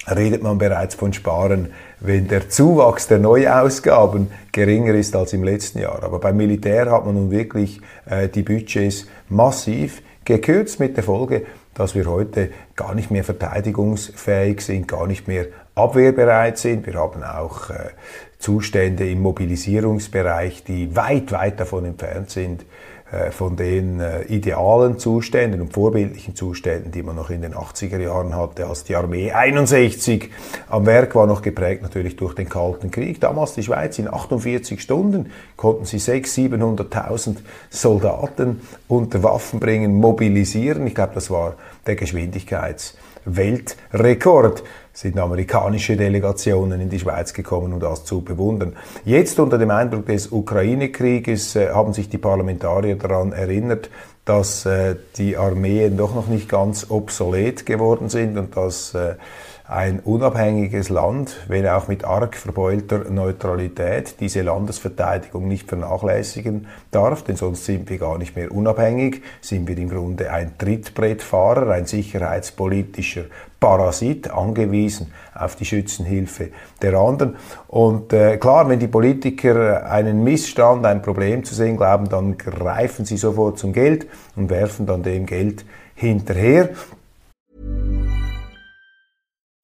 redet 0.07 0.43
man 0.43 0.57
bereits 0.57 0.95
von 0.95 1.13
Sparen, 1.13 1.73
wenn 1.99 2.27
der 2.27 2.49
Zuwachs 2.49 3.07
der 3.07 3.19
Neuausgaben 3.19 4.31
geringer 4.51 4.93
ist 4.93 5.15
als 5.15 5.33
im 5.33 5.43
letzten 5.43 5.79
Jahr. 5.79 6.03
Aber 6.03 6.19
beim 6.19 6.37
Militär 6.37 6.91
hat 6.91 7.05
man 7.05 7.15
nun 7.15 7.31
wirklich 7.31 7.81
äh, 8.05 8.29
die 8.29 8.43
Budgets 8.43 9.07
massiv 9.29 10.01
gekürzt 10.23 10.79
mit 10.79 10.97
der 10.97 11.03
Folge, 11.03 11.45
dass 11.73 11.95
wir 11.95 12.05
heute 12.05 12.49
gar 12.75 12.95
nicht 12.95 13.11
mehr 13.11 13.23
verteidigungsfähig 13.23 14.61
sind, 14.61 14.87
gar 14.87 15.07
nicht 15.07 15.27
mehr 15.27 15.47
abwehrbereit 15.75 16.57
sind. 16.57 16.85
Wir 16.85 16.95
haben 16.95 17.23
auch 17.23 17.69
äh, 17.69 17.89
Zustände 18.39 19.09
im 19.09 19.21
Mobilisierungsbereich, 19.21 20.63
die 20.63 20.95
weit, 20.95 21.31
weit 21.31 21.59
davon 21.59 21.85
entfernt 21.85 22.29
sind, 22.29 22.65
von 23.31 23.55
den 23.55 23.99
äh, 23.99 24.23
idealen 24.23 24.99
Zuständen 24.99 25.61
und 25.61 25.73
vorbildlichen 25.73 26.35
Zuständen, 26.35 26.91
die 26.91 27.03
man 27.03 27.15
noch 27.15 27.29
in 27.29 27.41
den 27.41 27.53
80er 27.53 27.99
Jahren 27.99 28.35
hatte, 28.35 28.67
als 28.67 28.83
die 28.83 28.95
Armee 28.95 29.31
61 29.31 30.31
am 30.69 30.85
Werk 30.85 31.15
war, 31.15 31.27
noch 31.27 31.41
geprägt 31.41 31.81
natürlich 31.81 32.15
durch 32.15 32.35
den 32.35 32.49
Kalten 32.49 32.91
Krieg. 32.91 33.19
Damals 33.21 33.53
die 33.53 33.63
Schweiz 33.63 33.97
in 33.99 34.11
48 34.11 34.81
Stunden 34.81 35.31
konnten 35.55 35.85
sie 35.85 35.97
600.000, 35.97 36.89
700.000 36.89 37.37
Soldaten 37.69 38.61
unter 38.87 39.23
Waffen 39.23 39.59
bringen, 39.59 39.95
mobilisieren. 39.99 40.85
Ich 40.87 40.95
glaube, 40.95 41.13
das 41.15 41.29
war 41.29 41.55
der 41.85 41.95
Geschwindigkeitsweltrekord 43.25 44.63
sind 44.93 45.19
amerikanische 45.19 45.97
Delegationen 45.97 46.79
in 46.79 46.89
die 46.89 46.99
Schweiz 46.99 47.33
gekommen, 47.33 47.73
um 47.73 47.79
das 47.79 48.05
zu 48.05 48.21
bewundern. 48.21 48.75
Jetzt 49.03 49.39
unter 49.39 49.57
dem 49.57 49.71
Eindruck 49.71 50.05
des 50.05 50.31
Ukraine-Krieges 50.31 51.55
äh, 51.55 51.69
haben 51.69 51.93
sich 51.93 52.07
die 52.07 52.17
Parlamentarier 52.17 52.95
daran 52.95 53.33
erinnert, 53.33 53.89
dass 54.23 54.65
äh, 54.65 54.95
die 55.17 55.37
Armeen 55.37 55.97
doch 55.97 56.15
noch 56.15 56.27
nicht 56.27 56.47
ganz 56.47 56.89
obsolet 56.89 57.65
geworden 57.65 58.09
sind 58.09 58.37
und 58.37 58.55
dass 58.55 58.93
äh, 58.93 59.15
ein 59.67 59.99
unabhängiges 59.99 60.89
Land, 60.89 61.37
wenn 61.47 61.67
auch 61.67 61.87
mit 61.87 62.03
arg 62.03 62.35
verbeulter 62.35 63.09
Neutralität, 63.09 64.19
diese 64.19 64.43
Landesverteidigung 64.43 65.47
nicht 65.47 65.67
vernachlässigen 65.67 66.67
darf, 66.91 67.23
denn 67.23 67.35
sonst 67.35 67.65
sind 67.65 67.89
wir 67.89 67.97
gar 67.97 68.19
nicht 68.19 68.35
mehr 68.35 68.51
unabhängig, 68.51 69.23
sind 69.41 69.67
wir 69.67 69.75
im 69.77 69.89
Grunde 69.89 70.31
ein 70.31 70.55
Trittbrettfahrer, 70.59 71.71
ein 71.71 71.87
sicherheitspolitischer 71.87 73.23
Parasit, 73.59 74.29
angewiesen 74.29 75.11
auf 75.33 75.55
die 75.55 75.65
Schützenhilfe 75.65 76.49
der 76.83 76.93
anderen. 76.93 77.35
Und 77.67 78.13
äh, 78.13 78.37
klar, 78.37 78.69
wenn 78.69 78.79
die 78.79 78.87
Politiker 78.87 79.89
einen 79.89 80.23
Missstand, 80.23 80.85
ein 80.85 81.01
Problem 81.01 81.43
zu 81.43 81.55
sehen 81.55 81.75
glauben, 81.75 82.07
dann 82.07 82.37
greifen 82.37 83.05
sie 83.05 83.17
sofort 83.17 83.57
zum 83.57 83.73
Geld 83.73 84.05
und 84.35 84.51
werfen 84.51 84.85
dann 84.85 85.01
dem 85.01 85.25
Geld 85.25 85.65
hinterher. 85.95 86.69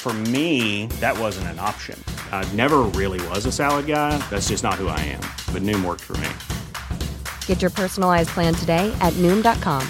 For 0.00 0.12
me, 0.30 0.86
that 1.00 1.18
wasn't 1.18 1.48
an 1.48 1.58
option. 1.58 2.02
I 2.32 2.44
never 2.54 2.88
really 2.96 3.20
was 3.28 3.44
a 3.46 3.52
salad 3.52 3.86
guy. 3.86 4.16
That's 4.30 4.48
just 4.48 4.62
not 4.62 4.74
who 4.74 4.88
I 4.88 5.00
am. 5.00 5.20
But 5.52 5.62
Noom 5.62 5.84
worked 5.84 6.04
for 6.04 6.16
me. 6.18 6.28
Get 7.46 7.60
your 7.60 7.70
personalized 7.70 8.30
plan 8.30 8.54
today 8.54 8.90
at 9.02 9.12
Noom.com. 9.14 9.86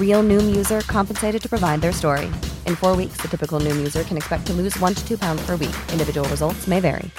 real 0.00 0.22
Noom 0.22 0.56
user 0.56 0.80
compensated 0.88 1.40
to 1.42 1.48
provide 1.48 1.80
their 1.80 1.92
story. 1.92 2.26
In 2.66 2.74
four 2.74 2.96
weeks, 2.96 3.18
the 3.22 3.28
typical 3.28 3.60
Noom 3.60 3.78
user 3.78 4.02
can 4.02 4.16
expect 4.16 4.46
to 4.48 4.52
lose 4.52 4.78
one 4.80 4.94
to 4.94 5.02
two 5.06 5.16
pounds 5.16 5.42
per 5.46 5.56
week. 5.56 5.76
Individual 5.92 6.28
results 6.28 6.66
may 6.66 6.80
vary. 6.80 7.10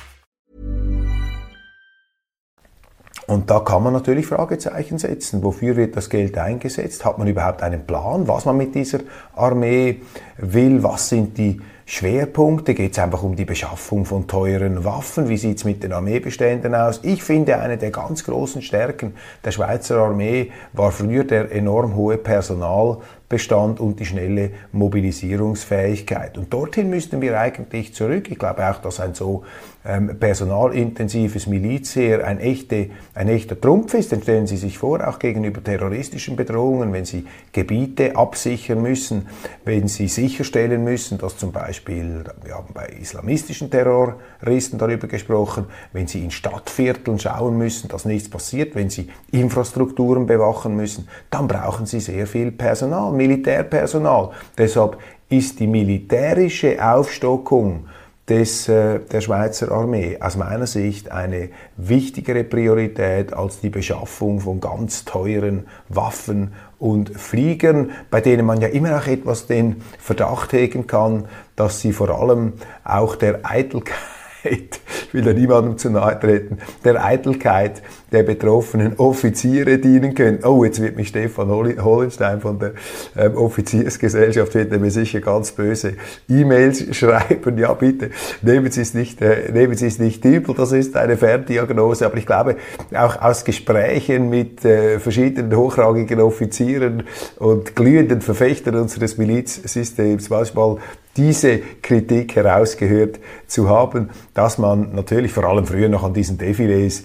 Und 3.28 3.50
da 3.50 3.62
kann 3.62 3.84
man 3.84 3.94
natürlich 3.94 4.28
Fragezeichen 4.28 4.98
setzen. 4.98 5.42
Wofür 5.42 5.78
wird 5.78 5.96
das 5.96 6.10
Geld 6.10 6.38
eingesetzt? 6.38 7.06
Hat 7.06 7.18
man 7.18 7.28
überhaupt 7.28 7.62
einen 7.62 7.86
Plan, 7.88 8.28
was 8.28 8.44
man 8.44 8.58
mit 8.58 8.76
dieser 8.76 9.00
Armee 9.36 10.02
will? 10.38 10.84
Was 10.84 11.08
sind 11.08 11.38
die 11.38 11.62
Schwerpunkte? 11.94 12.74
Geht 12.74 12.94
es 12.94 13.00
einfach 13.00 13.22
um 13.22 13.36
die 13.36 13.44
Beschaffung 13.44 14.06
von 14.06 14.26
teuren 14.26 14.86
Waffen? 14.86 15.28
Wie 15.28 15.36
sieht 15.36 15.58
es 15.58 15.66
mit 15.66 15.84
den 15.84 15.92
Armeebeständen 15.92 16.74
aus? 16.74 17.02
Ich 17.04 17.22
finde, 17.22 17.60
eine 17.60 17.78
der 17.78 17.92
ganz 17.92 18.24
großen 18.24 18.62
Stärken 18.62 19.16
der 19.44 19.52
Schweizer 19.52 19.98
Armee 19.98 20.52
war 20.72 20.94
früher 20.94 21.26
der 21.26 21.52
enorm 21.52 21.94
hohe 21.98 22.18
Personalbestand 22.18 23.82
und 23.82 24.00
die 24.00 24.06
schnelle 24.06 24.52
Mobilisierungsfähigkeit. 24.72 26.38
Und 26.38 26.54
dorthin 26.54 26.90
müssten 26.90 27.20
wir 27.20 27.38
eigentlich 27.38 27.94
zurück. 27.94 28.32
Ich 28.32 28.40
glaube 28.40 28.70
auch, 28.70 28.78
dass 28.78 29.02
ein 29.02 29.14
so 29.14 29.44
ähm, 29.84 30.20
personalintensives 30.20 31.48
Milizheer 31.48 32.26
ein, 32.26 32.40
echte, 32.40 32.90
ein 33.16 33.28
echter 33.28 33.60
Trumpf 33.60 33.94
ist. 33.94 34.12
Denn 34.12 34.22
stellen 34.22 34.48
Sie 34.48 34.58
sich 34.58 34.78
vor, 34.78 35.08
auch 35.08 35.20
gegenüber 35.20 35.64
terroristischen 35.64 36.36
Bedrohungen, 36.36 36.94
wenn 36.94 37.06
Sie 37.06 37.26
Gebiete 37.52 38.16
absichern 38.16 38.82
müssen, 38.82 39.28
wenn 39.66 39.88
Sie 39.88 40.08
sicherstellen 40.08 40.84
müssen, 40.84 41.18
dass 41.18 41.38
zum 41.38 41.52
Beispiel, 41.52 42.24
wir 42.44 42.56
haben 42.56 42.74
bei 42.74 42.86
islamistischen 42.88 43.72
Terroristen 43.72 44.78
darüber 44.78 45.08
gesprochen, 45.08 45.66
wenn 45.94 46.08
Sie 46.08 46.24
in 46.24 46.32
Stadtvierteln 46.32 47.20
schauen 47.20 47.58
müssen, 47.58 47.88
dass 47.88 48.06
nichts 48.06 48.30
passiert, 48.30 48.76
wenn 48.76 48.90
Sie 48.90 49.10
Infrastrukturen 49.32 50.26
bewachen 50.28 50.76
müssen, 50.76 51.08
dann 51.30 51.48
brauchen 51.48 51.86
Sie 51.86 52.00
sehr 52.00 52.28
viel 52.28 52.52
Personal, 52.52 53.12
Militärpersonal. 53.12 54.32
Deshalb 54.58 54.98
ist 55.30 55.60
die 55.60 55.68
militärische 55.68 56.78
Aufstockung 56.84 57.86
des, 58.32 58.70
äh, 58.70 59.00
der 59.00 59.20
Schweizer 59.20 59.74
Armee. 59.74 60.18
Aus 60.22 60.38
meiner 60.38 60.66
Sicht 60.66 61.12
eine 61.12 61.50
wichtigere 61.76 62.46
Priorität 62.46 63.34
als 63.34 63.60
die 63.60 63.70
Beschaffung 63.70 64.40
von 64.40 64.62
ganz 64.62 65.04
teuren 65.04 65.68
Waffen 65.90 66.54
und 66.80 67.10
Fliegern, 67.10 67.92
bei 68.10 68.22
denen 68.22 68.46
man 68.46 68.62
ja 68.62 68.70
immer 68.70 68.92
noch 68.92 69.08
etwas 69.08 69.48
den 69.48 69.82
Verdacht 70.00 70.54
hegen 70.54 70.88
kann, 70.88 71.26
dass 71.58 71.82
sie 71.82 71.92
vor 71.92 72.10
allem 72.10 72.54
auch 72.86 73.18
der 73.18 73.42
Eitelkeit 73.44 73.98
ich 74.44 75.14
will 75.14 75.24
da 75.24 75.34
niemandem 75.34 75.78
zu 75.78 75.90
nahe 75.90 76.20
treten, 76.20 76.60
der 76.84 77.04
Eitelkeit 77.04 77.82
der 78.12 78.24
betroffenen 78.24 78.98
Offiziere 78.98 79.78
dienen 79.78 80.14
können. 80.16 80.44
Oh, 80.44 80.64
jetzt 80.66 80.82
wird 80.82 80.98
mich 80.98 81.10
Stefan 81.10 81.50
Hollenstein 81.50 82.42
von 82.42 82.60
der 82.60 82.74
ähm, 83.18 83.36
Offiziersgesellschaft, 83.36 84.54
wird 84.54 84.80
mir 84.80 84.92
sicher 84.92 85.22
ganz 85.22 85.52
böse 85.52 85.94
E-Mails 86.28 86.96
schreiben. 86.96 87.58
Ja, 87.58 87.74
bitte, 87.74 88.12
nehmen 88.42 88.72
Sie 88.72 88.82
es 88.82 88.94
nicht, 88.94 89.22
äh, 89.22 89.52
nehmen 89.52 89.76
Sie 89.76 89.88
es 89.88 90.00
nicht 90.00 90.26
übel, 90.26 90.56
das 90.56 90.72
ist 90.72 90.96
eine 90.98 91.18
Ferndiagnose, 91.18 92.06
aber 92.06 92.18
ich 92.18 92.26
glaube, 92.26 92.58
auch 92.94 93.22
aus 93.22 93.46
Gesprächen 93.46 94.30
mit 94.30 94.66
äh, 94.66 95.00
verschiedenen 95.00 95.56
hochrangigen 95.56 96.20
Offizieren 96.20 97.04
und 97.40 97.76
glühenden 97.76 98.22
Verfechtern 98.22 98.76
unseres 98.76 99.18
Milizsystems 99.18 100.30
manchmal 100.30 100.78
diese 101.18 101.60
Kritik 101.82 102.36
herausgehört 102.36 103.20
zu 103.48 103.70
haben, 103.70 104.10
dass 104.34 104.58
man 104.58 104.94
natürlich 104.96 105.32
vor 105.32 105.44
allem 105.46 105.66
früher 105.66 105.90
noch 105.90 106.04
an 106.04 106.14
diesen 106.14 106.38
Defilés 106.38 107.04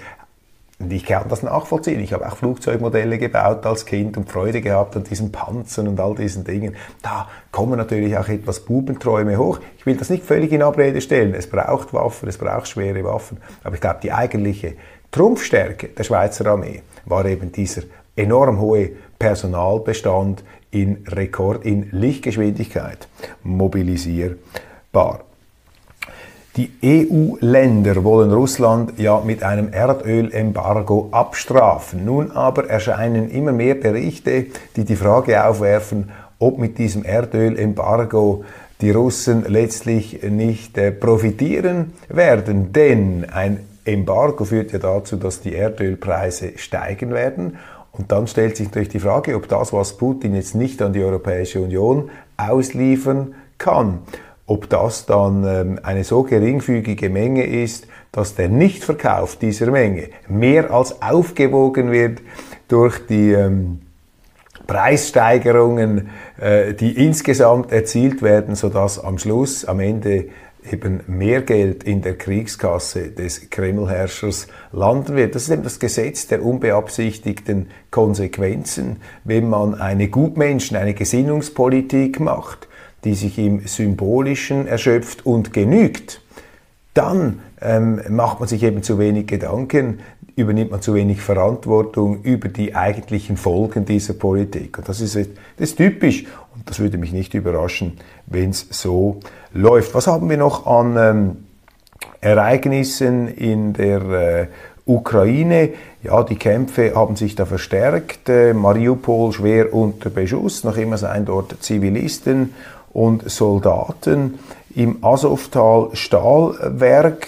und 0.78 0.92
ich 0.92 1.06
kann 1.06 1.26
das 1.28 1.42
nachvollziehen. 1.42 2.00
Ich 2.00 2.12
habe 2.12 2.30
auch 2.30 2.36
Flugzeugmodelle 2.36 3.16
gebaut 3.16 3.64
als 3.64 3.86
Kind 3.86 4.18
und 4.18 4.30
Freude 4.30 4.60
gehabt 4.60 4.94
an 4.94 5.04
diesen 5.04 5.32
Panzern 5.32 5.88
und 5.88 5.98
all 5.98 6.14
diesen 6.14 6.44
Dingen. 6.44 6.76
Da 7.00 7.28
kommen 7.50 7.78
natürlich 7.78 8.16
auch 8.18 8.28
etwas 8.28 8.60
Bubenträume 8.60 9.38
hoch. 9.38 9.58
Ich 9.78 9.86
will 9.86 9.96
das 9.96 10.10
nicht 10.10 10.25
völlig 10.25 10.52
in 10.52 10.62
Abrede 10.62 11.00
stellen. 11.00 11.32
Es 11.34 11.48
braucht 11.48 11.94
Waffen, 11.94 12.28
es 12.28 12.36
braucht 12.36 12.68
schwere 12.68 13.02
Waffen. 13.04 13.38
Aber 13.64 13.75
ich 13.75 13.80
glaube, 13.80 14.00
die 14.02 14.12
eigentliche 14.12 14.75
Trumpfstärke 15.12 15.88
der 15.88 16.04
Schweizer 16.04 16.44
Armee 16.46 16.82
war 17.06 17.25
eben 17.25 17.52
dieser 17.52 17.82
enorm 18.14 18.60
hohe 18.60 18.90
Personalbestand 19.18 20.44
in 20.83 21.04
Rekord, 21.09 21.64
in 21.64 21.88
Lichtgeschwindigkeit 21.90 23.09
mobilisierbar. 23.42 25.21
Die 26.56 26.71
EU-Länder 26.83 28.02
wollen 28.04 28.33
Russland 28.33 28.99
ja 28.99 29.21
mit 29.21 29.42
einem 29.42 29.73
Erdölembargo 29.73 31.09
abstrafen. 31.11 32.04
Nun 32.04 32.30
aber 32.30 32.68
erscheinen 32.68 33.30
immer 33.30 33.52
mehr 33.52 33.75
Berichte, 33.75 34.47
die 34.75 34.85
die 34.85 34.97
Frage 34.97 35.45
aufwerfen, 35.45 36.11
ob 36.38 36.59
mit 36.59 36.78
diesem 36.78 37.04
Erdölembargo 37.04 38.45
die 38.80 38.90
Russen 38.90 39.45
letztlich 39.49 40.23
nicht 40.23 40.76
äh, 40.76 40.92
profitieren 40.92 41.95
werden. 42.09 42.73
Denn 42.73 43.26
ein 43.30 43.60
Embargo 43.86 44.45
führt 44.45 44.73
ja 44.73 44.78
dazu, 44.78 45.17
dass 45.17 45.41
die 45.41 45.54
Erdölpreise 45.54 46.52
steigen 46.56 47.12
werden 47.12 47.58
und 47.99 48.13
dann 48.13 48.26
stellt 48.26 48.56
sich 48.56 48.67
natürlich 48.67 48.91
die 48.91 49.00
Frage, 49.00 49.37
ob 49.37 49.49
das, 49.49 49.73
was 49.73 49.97
Putin 49.97 50.35
jetzt 50.35 50.54
nicht 50.54 50.82
an 50.82 50.93
die 50.93 51.02
Europäische 51.02 51.61
Union 51.61 52.11
ausliefern 52.37 53.35
kann, 53.59 54.00
ob 54.47 54.69
das 54.69 55.06
dann 55.06 55.45
ähm, 55.45 55.80
eine 55.82 56.04
so 56.04 56.23
geringfügige 56.23 57.09
Menge 57.09 57.45
ist, 57.45 57.87
dass 58.13 58.35
der 58.35 58.49
Nichtverkauf 58.49 59.37
dieser 59.37 59.71
Menge 59.71 60.11
mehr 60.28 60.71
als 60.71 61.02
aufgewogen 61.02 61.91
wird 61.91 62.21
durch 62.69 63.06
die 63.06 63.32
ähm, 63.32 63.80
Preissteigerungen, 64.67 66.11
äh, 66.39 66.75
die 66.75 67.04
insgesamt 67.04 67.73
erzielt 67.73 68.23
werden, 68.23 68.54
sodass 68.56 69.02
am 69.02 69.19
Schluss, 69.19 69.65
am 69.65 69.80
Ende 69.80 70.26
eben 70.73 71.00
mehr 71.07 71.43
Geld 71.43 71.85
in 71.85 72.02
der 72.02 72.17
Kriegskasse 72.17 73.09
des 73.11 73.50
Kremlherrschers 73.50 74.49
landen 74.73 75.17
wird. 75.17 75.35
Das 75.35 75.45
ist 75.45 75.50
eben 75.50 75.63
das 75.63 75.79
Gesetz 75.79 76.26
der 76.26 76.45
unbeabsichtigten 76.45 77.69
Konsequenzen, 77.91 78.97
wenn 79.25 79.49
man 79.49 79.75
eine 79.75 80.09
Gutmenschen, 80.09 80.76
eine 80.76 80.95
Gesinnungspolitik 80.95 82.21
macht, 82.21 82.69
die 83.05 83.15
sich 83.15 83.39
im 83.39 83.67
Symbolischen 83.67 84.67
erschöpft 84.67 85.25
und 85.25 85.52
genügt, 85.52 86.21
dann 86.95 87.41
ähm, 87.61 88.00
macht 88.09 88.41
man 88.41 88.49
sich 88.49 88.63
eben 88.63 88.83
zu 88.83 88.99
wenig 88.99 89.26
Gedanken, 89.26 90.00
übernimmt 90.37 90.71
man 90.71 90.83
zu 90.83 90.95
wenig 90.95 91.21
Verantwortung 91.21 92.23
über 92.23 92.49
die 92.49 92.75
eigentlichen 92.75 93.37
Folgen 93.37 93.87
dieser 93.87 94.15
Politik. 94.15 94.79
Und 94.79 94.89
das 94.89 95.00
ist, 95.00 95.17
das 95.17 95.71
ist 95.71 95.76
typisch 95.76 96.25
und 96.55 96.69
das 96.69 96.79
würde 96.79 96.99
mich 96.99 97.13
nicht 97.13 97.35
überraschen, 97.35 97.99
wenn 98.26 98.50
es 98.50 98.67
so 98.71 99.21
läuft. 99.52 99.95
Was 99.95 100.06
haben 100.06 100.28
wir 100.28 100.36
noch 100.36 100.67
an 100.67 100.97
ähm, 100.97 101.36
Ereignissen 102.21 103.28
in 103.28 103.73
der 103.73 104.02
äh, 104.02 104.47
Ukraine? 104.84 105.71
Ja, 106.02 106.23
die 106.23 106.36
Kämpfe 106.36 106.95
haben 106.95 107.17
sich 107.17 107.34
da 107.34 107.47
verstärkt. 107.47 108.28
Äh, 108.28 108.54
Mariupol 108.54 109.32
schwer 109.32 109.73
unter 109.73 110.10
Beschuss. 110.10 110.65
Noch 110.65 110.76
immer 110.76 110.99
seien 110.99 111.25
dort 111.25 111.62
Zivilisten 111.62 112.54
und 112.93 113.30
Soldaten. 113.30 114.39
Im 114.75 115.04
Asowtal 115.04 115.91
Stahlwerk 115.95 117.26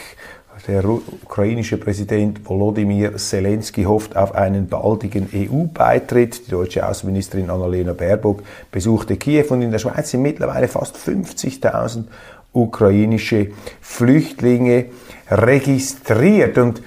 der 0.69 0.85
ukrainische 0.85 1.79
Präsident 1.79 2.47
Volodymyr 2.47 3.17
Zelensky 3.17 3.85
hofft 3.85 4.17
auf 4.17 4.35
einen 4.35 4.69
baldigen 4.69 5.27
EU-Beitritt. 5.35 6.47
Die 6.47 6.51
deutsche 6.51 6.87
Außenministerin 6.87 7.49
Annalena 7.49 7.95
Baerbock 7.95 8.43
besuchte 8.71 9.17
Kiew 9.17 9.47
und 9.49 9.63
in 9.63 9.71
der 9.71 9.79
Schweiz 9.79 10.11
sind 10.11 10.21
mittlerweile 10.21 10.69
fast 10.69 10.97
50.000 10.97 12.05
ukrainische 12.53 13.49
Flüchtlinge 13.81 14.87
registriert. 15.31 16.59
Und 16.59 16.83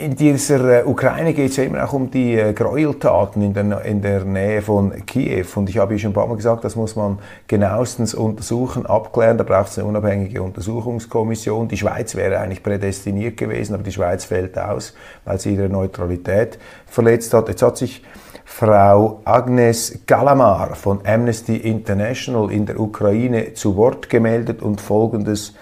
in 0.00 0.16
dieser 0.16 0.80
äh, 0.80 0.84
Ukraine 0.84 1.34
geht 1.34 1.50
es 1.50 1.56
ja 1.56 1.64
immer 1.64 1.84
auch 1.84 1.92
um 1.92 2.10
die 2.10 2.34
äh, 2.34 2.52
Gräueltaten 2.52 3.42
in 3.42 3.52
der, 3.52 3.84
in 3.84 4.00
der 4.00 4.24
Nähe 4.24 4.62
von 4.62 5.04
Kiew. 5.06 5.46
Und 5.54 5.68
ich 5.68 5.78
habe 5.78 5.94
ja 5.94 5.98
schon 5.98 6.10
ein 6.10 6.14
paar 6.14 6.26
Mal 6.26 6.36
gesagt, 6.36 6.64
das 6.64 6.76
muss 6.76 6.96
man 6.96 7.18
genauestens 7.46 8.14
untersuchen, 8.14 8.86
abklären. 8.86 9.38
Da 9.38 9.44
braucht 9.44 9.68
es 9.68 9.78
eine 9.78 9.88
unabhängige 9.88 10.42
Untersuchungskommission. 10.42 11.68
Die 11.68 11.76
Schweiz 11.76 12.14
wäre 12.16 12.38
eigentlich 12.38 12.62
prädestiniert 12.62 13.36
gewesen, 13.36 13.74
aber 13.74 13.82
die 13.82 13.92
Schweiz 13.92 14.24
fällt 14.24 14.58
aus, 14.58 14.94
weil 15.24 15.38
sie 15.38 15.54
ihre 15.54 15.68
Neutralität 15.68 16.58
verletzt 16.86 17.34
hat. 17.34 17.48
Jetzt 17.48 17.62
hat 17.62 17.76
sich 17.76 18.02
Frau 18.44 19.20
Agnes 19.24 20.00
Galamar 20.06 20.74
von 20.74 21.00
Amnesty 21.06 21.56
International 21.56 22.50
in 22.50 22.66
der 22.66 22.80
Ukraine 22.80 23.54
zu 23.54 23.76
Wort 23.76 24.10
gemeldet 24.10 24.62
und 24.62 24.80
Folgendes 24.80 25.54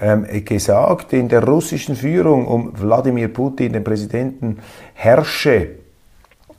ähm, 0.00 0.26
gesagt, 0.44 1.12
in 1.12 1.28
der 1.28 1.44
russischen 1.44 1.96
Führung 1.96 2.46
um 2.46 2.72
Wladimir 2.80 3.28
Putin, 3.28 3.72
den 3.72 3.84
Präsidenten, 3.84 4.58
herrsche 4.94 5.80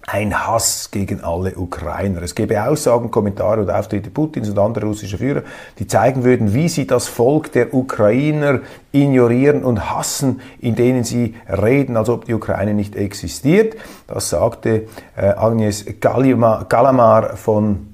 ein 0.08 0.48
Hass 0.48 0.90
gegen 0.92 1.24
alle 1.24 1.56
Ukrainer. 1.56 2.22
Es 2.24 2.34
gäbe 2.36 2.64
Aussagen, 2.64 3.12
Kommentare 3.12 3.62
und 3.62 3.70
Auftritte 3.70 4.10
Putins 4.10 4.50
und 4.50 4.58
anderer 4.58 4.88
russischer 4.88 5.18
Führer, 5.18 5.44
die 5.80 5.88
zeigen 5.88 6.24
würden, 6.24 6.54
wie 6.54 6.70
sie 6.70 6.88
das 6.88 7.08
Volk 7.08 7.52
der 7.52 7.74
Ukrainer 7.74 8.62
ignorieren 8.92 9.64
und 9.64 9.92
hassen, 9.92 10.42
in 10.60 10.76
denen 10.76 11.04
sie 11.04 11.36
reden, 11.48 11.98
als 11.98 12.10
ob 12.10 12.26
die 12.26 12.34
Ukraine 12.34 12.74
nicht 12.74 12.96
existiert. 12.96 13.76
Das 14.08 14.30
sagte 14.30 14.88
äh, 15.16 15.28
Agnes 15.28 15.86
Galamar 16.00 17.38
von 17.38 17.91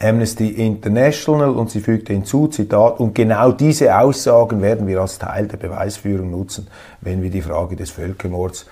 Amnesty 0.00 0.48
International 0.48 1.50
und 1.50 1.70
sie 1.70 1.80
fügte 1.80 2.12
hinzu, 2.12 2.46
Zitat, 2.48 3.00
und 3.00 3.14
genau 3.14 3.52
diese 3.52 3.98
Aussagen 3.98 4.62
werden 4.62 4.86
wir 4.86 5.00
als 5.00 5.18
Teil 5.18 5.48
der 5.48 5.56
Beweisführung 5.56 6.30
nutzen, 6.30 6.68
wenn 7.00 7.22
wir 7.22 7.30
die 7.30 7.42
Frage 7.42 7.74
des 7.74 7.90
Völkermords 7.90 8.66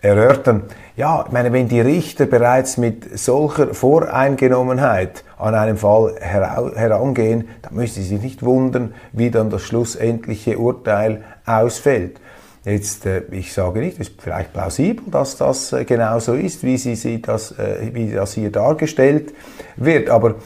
erörtern. 0.00 0.64
Ja, 0.96 1.24
ich 1.26 1.32
meine, 1.32 1.52
wenn 1.52 1.68
die 1.68 1.80
Richter 1.80 2.26
bereits 2.26 2.76
mit 2.76 3.18
solcher 3.18 3.72
Voreingenommenheit 3.72 5.22
an 5.38 5.54
einem 5.54 5.76
Fall 5.76 6.16
herangehen, 6.20 7.48
dann 7.62 7.74
müssen 7.74 8.02
sie 8.02 8.08
sich 8.08 8.20
nicht 8.20 8.42
wundern, 8.42 8.94
wie 9.12 9.30
dann 9.30 9.50
das 9.50 9.62
schlussendliche 9.62 10.58
Urteil 10.58 11.22
ausfällt. 11.46 12.18
Jetzt, 12.64 13.06
äh, 13.06 13.22
ich 13.32 13.52
sage 13.52 13.80
nicht, 13.80 14.00
es 14.00 14.08
ist 14.08 14.22
vielleicht 14.22 14.52
plausibel, 14.52 15.04
dass 15.10 15.36
das 15.36 15.72
äh, 15.72 15.84
genau 15.84 16.20
so 16.20 16.34
ist, 16.34 16.62
wie, 16.62 16.76
sie, 16.76 16.92
äh, 16.92 17.20
wie 17.92 18.12
das 18.12 18.34
hier 18.34 18.52
dargestellt 18.52 19.32
wird, 19.76 20.10
aber 20.10 20.36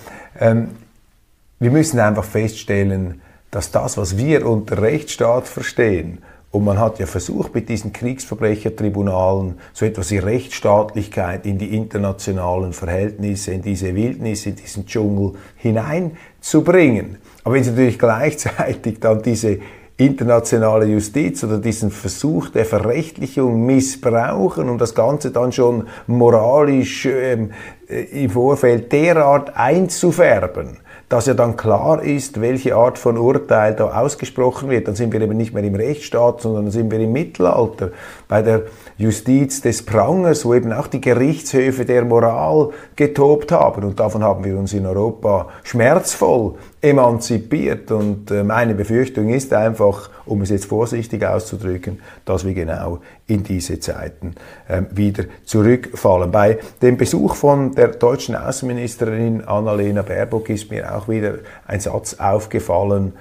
wir 0.41 1.71
müssen 1.71 2.01
einfach 2.01 2.25
feststellen, 2.25 3.23
dass 3.51 3.71
das, 3.71 3.97
was 3.97 4.17
wir 4.17 4.47
unter 4.47 4.83
Rechtsstaat 4.83 5.49
verstehen, 5.49 6.19
und 6.53 6.65
man 6.65 6.79
hat 6.79 6.99
ja 6.99 7.07
versucht, 7.07 7.55
mit 7.55 7.69
diesen 7.69 7.93
Kriegsverbrechertribunalen 7.93 9.59
so 9.75 9.85
etwas 9.85 10.11
wie 10.11 10.19
Rechtsstaatlichkeit 10.19 11.45
in 11.45 11.59
die 11.59 11.77
internationalen 11.77 12.73
Verhältnisse, 12.73 13.53
in 13.53 13.61
diese 13.61 13.95
Wildnis, 13.95 14.47
in 14.47 14.57
diesen 14.57 14.87
Dschungel 14.87 15.35
hineinzubringen. 15.57 17.19
Aber 17.45 17.57
wenn 17.57 17.65
Sie 17.65 17.73
natürlich 17.73 17.99
gleichzeitig 17.99 19.01
dann 19.01 19.21
diese 19.23 19.59
internationale 19.99 20.87
Justiz 20.87 21.43
oder 21.43 21.59
diesen 21.59 21.91
Versuch 21.91 22.51
der 22.51 22.67
Verrechtlichung 22.67 23.65
missbrauchen, 23.65 24.69
um 24.69 24.77
das 24.77 24.95
Ganze 24.95 25.31
dann 25.31 25.53
schon 25.53 25.89
moralisch 26.07 27.07
ähm, 27.07 27.53
äh, 27.89 28.25
im 28.25 28.31
Vorfeld 28.31 28.93
derart 28.93 29.57
einzufärben, 29.57 30.79
dass 31.09 31.27
ja 31.27 31.35
dann 31.35 31.57
klar 31.57 32.03
ist, 32.03 32.43
welche 32.43 32.77
Art 32.77 32.99
von 32.99 33.17
Urteil 33.17 33.75
da 33.75 33.99
ausgesprochen 33.99 34.69
wird. 34.69 34.87
Dann 34.87 34.97
sind 34.97 35.15
wir 35.15 35.21
eben 35.23 35.37
nicht 35.37 35.55
mehr 35.55 35.65
im 35.65 35.75
Rechtsstaat, 35.75 36.43
sondern 36.43 36.65
dann 36.65 36.73
sind 36.73 36.91
wir 36.91 36.99
im 37.01 37.13
Mittelalter 37.13 37.91
bei 38.29 38.43
der 38.43 38.63
Justiz 38.99 39.61
des 39.61 39.85
Prangers, 39.85 40.45
wo 40.45 40.55
eben 40.55 40.73
auch 40.73 40.89
die 40.89 41.01
Gerichtshöfe 41.01 41.85
der 41.85 42.05
Moral 42.05 42.71
getobt 42.97 43.53
haben. 43.53 43.85
Und 43.85 44.01
davon 44.01 44.25
haben 44.25 44.45
wir 44.45 44.59
uns 44.59 44.73
in 44.73 44.87
Europa 44.87 45.49
schmerzvoll 45.63 46.55
emanzipiert. 46.81 47.91
Und 47.91 48.31
äh, 48.31 48.43
meine 48.43 48.75
Befürchtung 48.75 49.29
ist 49.29 49.53
einfach, 49.53 50.11
um 50.25 50.43
es 50.43 50.51
jetzt 50.51 50.67
vorsichtig 50.67 51.25
auszudrücken, 51.25 52.01
dass 52.25 52.45
wir 52.45 52.55
genau 52.55 52.99
in 53.27 53.45
diese 53.45 53.79
Zeiten 53.79 54.35
ähm, 54.69 54.87
wieder 54.91 55.25
zurückfallen. 55.45 56.31
Bei 56.33 56.59
dem 56.83 56.97
Besuch 56.97 57.37
von 57.37 57.75
der 57.75 57.89
deutschen 57.89 58.35
Außenministerin 58.35 59.45
Annalena 59.45 60.03
Baerbock 60.03 60.49
ist 60.51 60.71
mir 60.71 60.97
auch 60.97 61.09
wieder 61.09 61.35
ein 61.67 61.81
Satz 61.81 62.15
aufgefallen, 62.15 63.13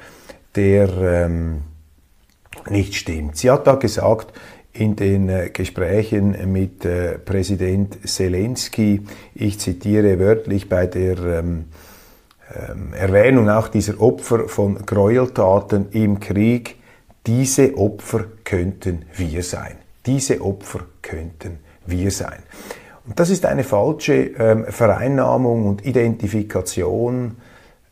der 0.55 0.89
ähm, 1.01 1.61
nicht 2.69 2.95
stimmt. 2.95 3.37
Sie 3.37 3.51
hat 3.51 3.67
da 3.67 3.75
gesagt, 3.75 4.33
in 4.75 4.95
den 4.95 5.29
äh, 5.29 5.49
Gesprächen 5.51 6.51
mit 6.51 6.85
äh, 6.85 7.17
Präsident 7.17 7.97
Zelensky, 8.07 9.01
ich 9.33 9.59
zitiere 9.59 10.19
wörtlich 10.19 10.69
bei 10.69 10.85
der 10.85 11.17
ähm, 11.17 11.65
ähm, 12.53 12.93
Erwähnung 12.93 13.49
auch 13.49 13.69
dieser 13.69 13.99
Opfer 14.01 14.47
von 14.47 14.85
Gräueltaten 14.85 15.89
im 15.91 16.19
Krieg, 16.19 16.75
diese 17.25 17.77
Opfer 17.77 18.25
könnten 18.43 19.05
wir 19.15 19.41
sein. 19.41 19.77
Diese 20.05 20.41
Opfer 20.41 20.81
könnten 21.01 21.59
wir 21.85 22.11
sein. 22.11 22.39
Und 23.07 23.19
das 23.19 23.29
ist 23.29 23.45
eine 23.45 23.63
falsche 23.63 24.13
ähm, 24.13 24.65
Vereinnahmung 24.65 25.67
und 25.67 25.85
Identifikation 25.85 27.38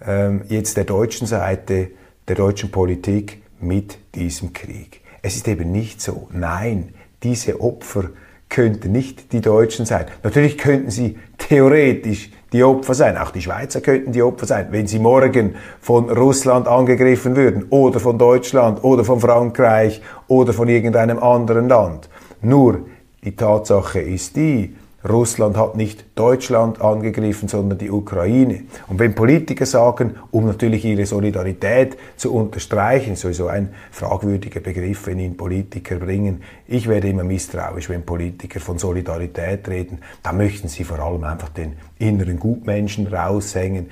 ähm, 0.05 0.41
jetzt 0.49 0.77
der 0.77 0.83
deutschen 0.83 1.27
Seite, 1.27 1.91
der 2.27 2.35
deutschen 2.35 2.71
Politik 2.71 3.41
mit 3.59 3.97
diesem 4.15 4.53
Krieg. 4.53 5.02
Es 5.25 5.37
ist 5.37 5.47
eben 5.47 5.71
nicht 5.71 6.01
so. 6.01 6.27
Nein, 6.33 6.89
diese 7.23 7.61
Opfer 7.61 8.09
könnten 8.49 8.91
nicht 8.91 9.31
die 9.31 9.39
Deutschen 9.39 9.85
sein. 9.85 10.05
Natürlich 10.21 10.57
könnten 10.57 10.91
sie 10.91 11.17
theoretisch 11.37 12.29
die 12.51 12.61
Opfer 12.61 12.93
sein. 12.93 13.17
Auch 13.17 13.31
die 13.31 13.41
Schweizer 13.41 13.79
könnten 13.79 14.11
die 14.11 14.21
Opfer 14.21 14.45
sein, 14.45 14.67
wenn 14.71 14.85
sie 14.85 14.99
morgen 14.99 15.55
von 15.79 16.09
Russland 16.09 16.67
angegriffen 16.67 17.37
würden 17.37 17.67
oder 17.69 18.01
von 18.01 18.17
Deutschland 18.17 18.83
oder 18.83 19.05
von 19.05 19.21
Frankreich 19.21 20.01
oder 20.27 20.51
von 20.51 20.67
irgendeinem 20.67 21.19
anderen 21.19 21.69
Land. 21.69 22.09
Nur 22.41 22.81
die 23.23 23.37
Tatsache 23.37 24.01
ist 24.01 24.35
die, 24.35 24.75
Russland 25.07 25.57
hat 25.57 25.75
nicht 25.75 26.05
Deutschland 26.15 26.81
angegriffen, 26.81 27.47
sondern 27.49 27.77
die 27.77 27.91
Ukraine. 27.91 28.63
Und 28.87 28.99
wenn 28.99 29.15
Politiker 29.15 29.65
sagen, 29.65 30.15
um 30.31 30.45
natürlich 30.45 30.85
ihre 30.85 31.05
Solidarität 31.05 31.97
zu 32.15 32.33
unterstreichen, 32.33 33.15
sowieso 33.15 33.47
ein 33.47 33.73
fragwürdiger 33.91 34.61
Begriff, 34.61 35.07
wenn 35.07 35.19
ihn 35.19 35.35
Politiker 35.35 35.95
bringen, 35.95 36.41
ich 36.67 36.87
werde 36.87 37.09
immer 37.09 37.23
misstrauisch, 37.23 37.89
wenn 37.89 38.03
Politiker 38.03 38.59
von 38.59 38.77
Solidarität 38.77 39.67
reden, 39.67 39.99
da 40.23 40.31
möchten 40.31 40.69
sie 40.69 40.83
vor 40.83 40.99
allem 40.99 41.23
einfach 41.23 41.49
den 41.49 41.73
inneren 41.99 42.39
Gutmenschen 42.39 43.07
raushängen. 43.07 43.89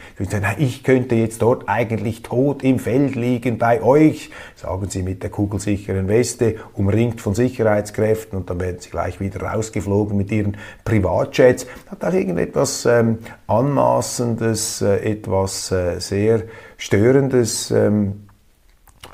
Ich 0.58 0.84
könnte 0.84 1.15
jetzt 1.15 1.41
dort 1.41 1.67
eigentlich 1.67 2.21
tot 2.24 2.63
im 2.63 2.80
Feld 2.80 3.15
liegen 3.15 3.58
bei 3.58 3.82
euch, 3.82 4.32
sagen 4.56 4.89
sie 4.89 5.04
mit 5.04 5.24
der 5.24 5.30
kugelsicheren 5.30 6.08
Weste, 6.08 6.56
umringt 6.74 7.21
von 7.21 7.34
Sicherheitskräften 7.36 8.38
und 8.38 8.50
dann 8.50 8.60
werden 8.60 8.80
sie 8.80 8.89
gleich 8.89 9.19
wieder 9.19 9.43
rausgeflogen 9.43 10.17
mit 10.17 10.32
ihren 10.32 10.58
Privatjets. 11.01 11.65
Hat 11.89 12.03
auch 12.03 12.13
irgendetwas 12.13 12.85
ähm, 12.85 13.19
Anmaßendes, 13.47 14.81
äh, 14.81 15.11
etwas 15.11 15.71
äh, 15.71 15.99
sehr 15.99 16.43
Störendes, 16.77 17.71
ähm, 17.71 18.27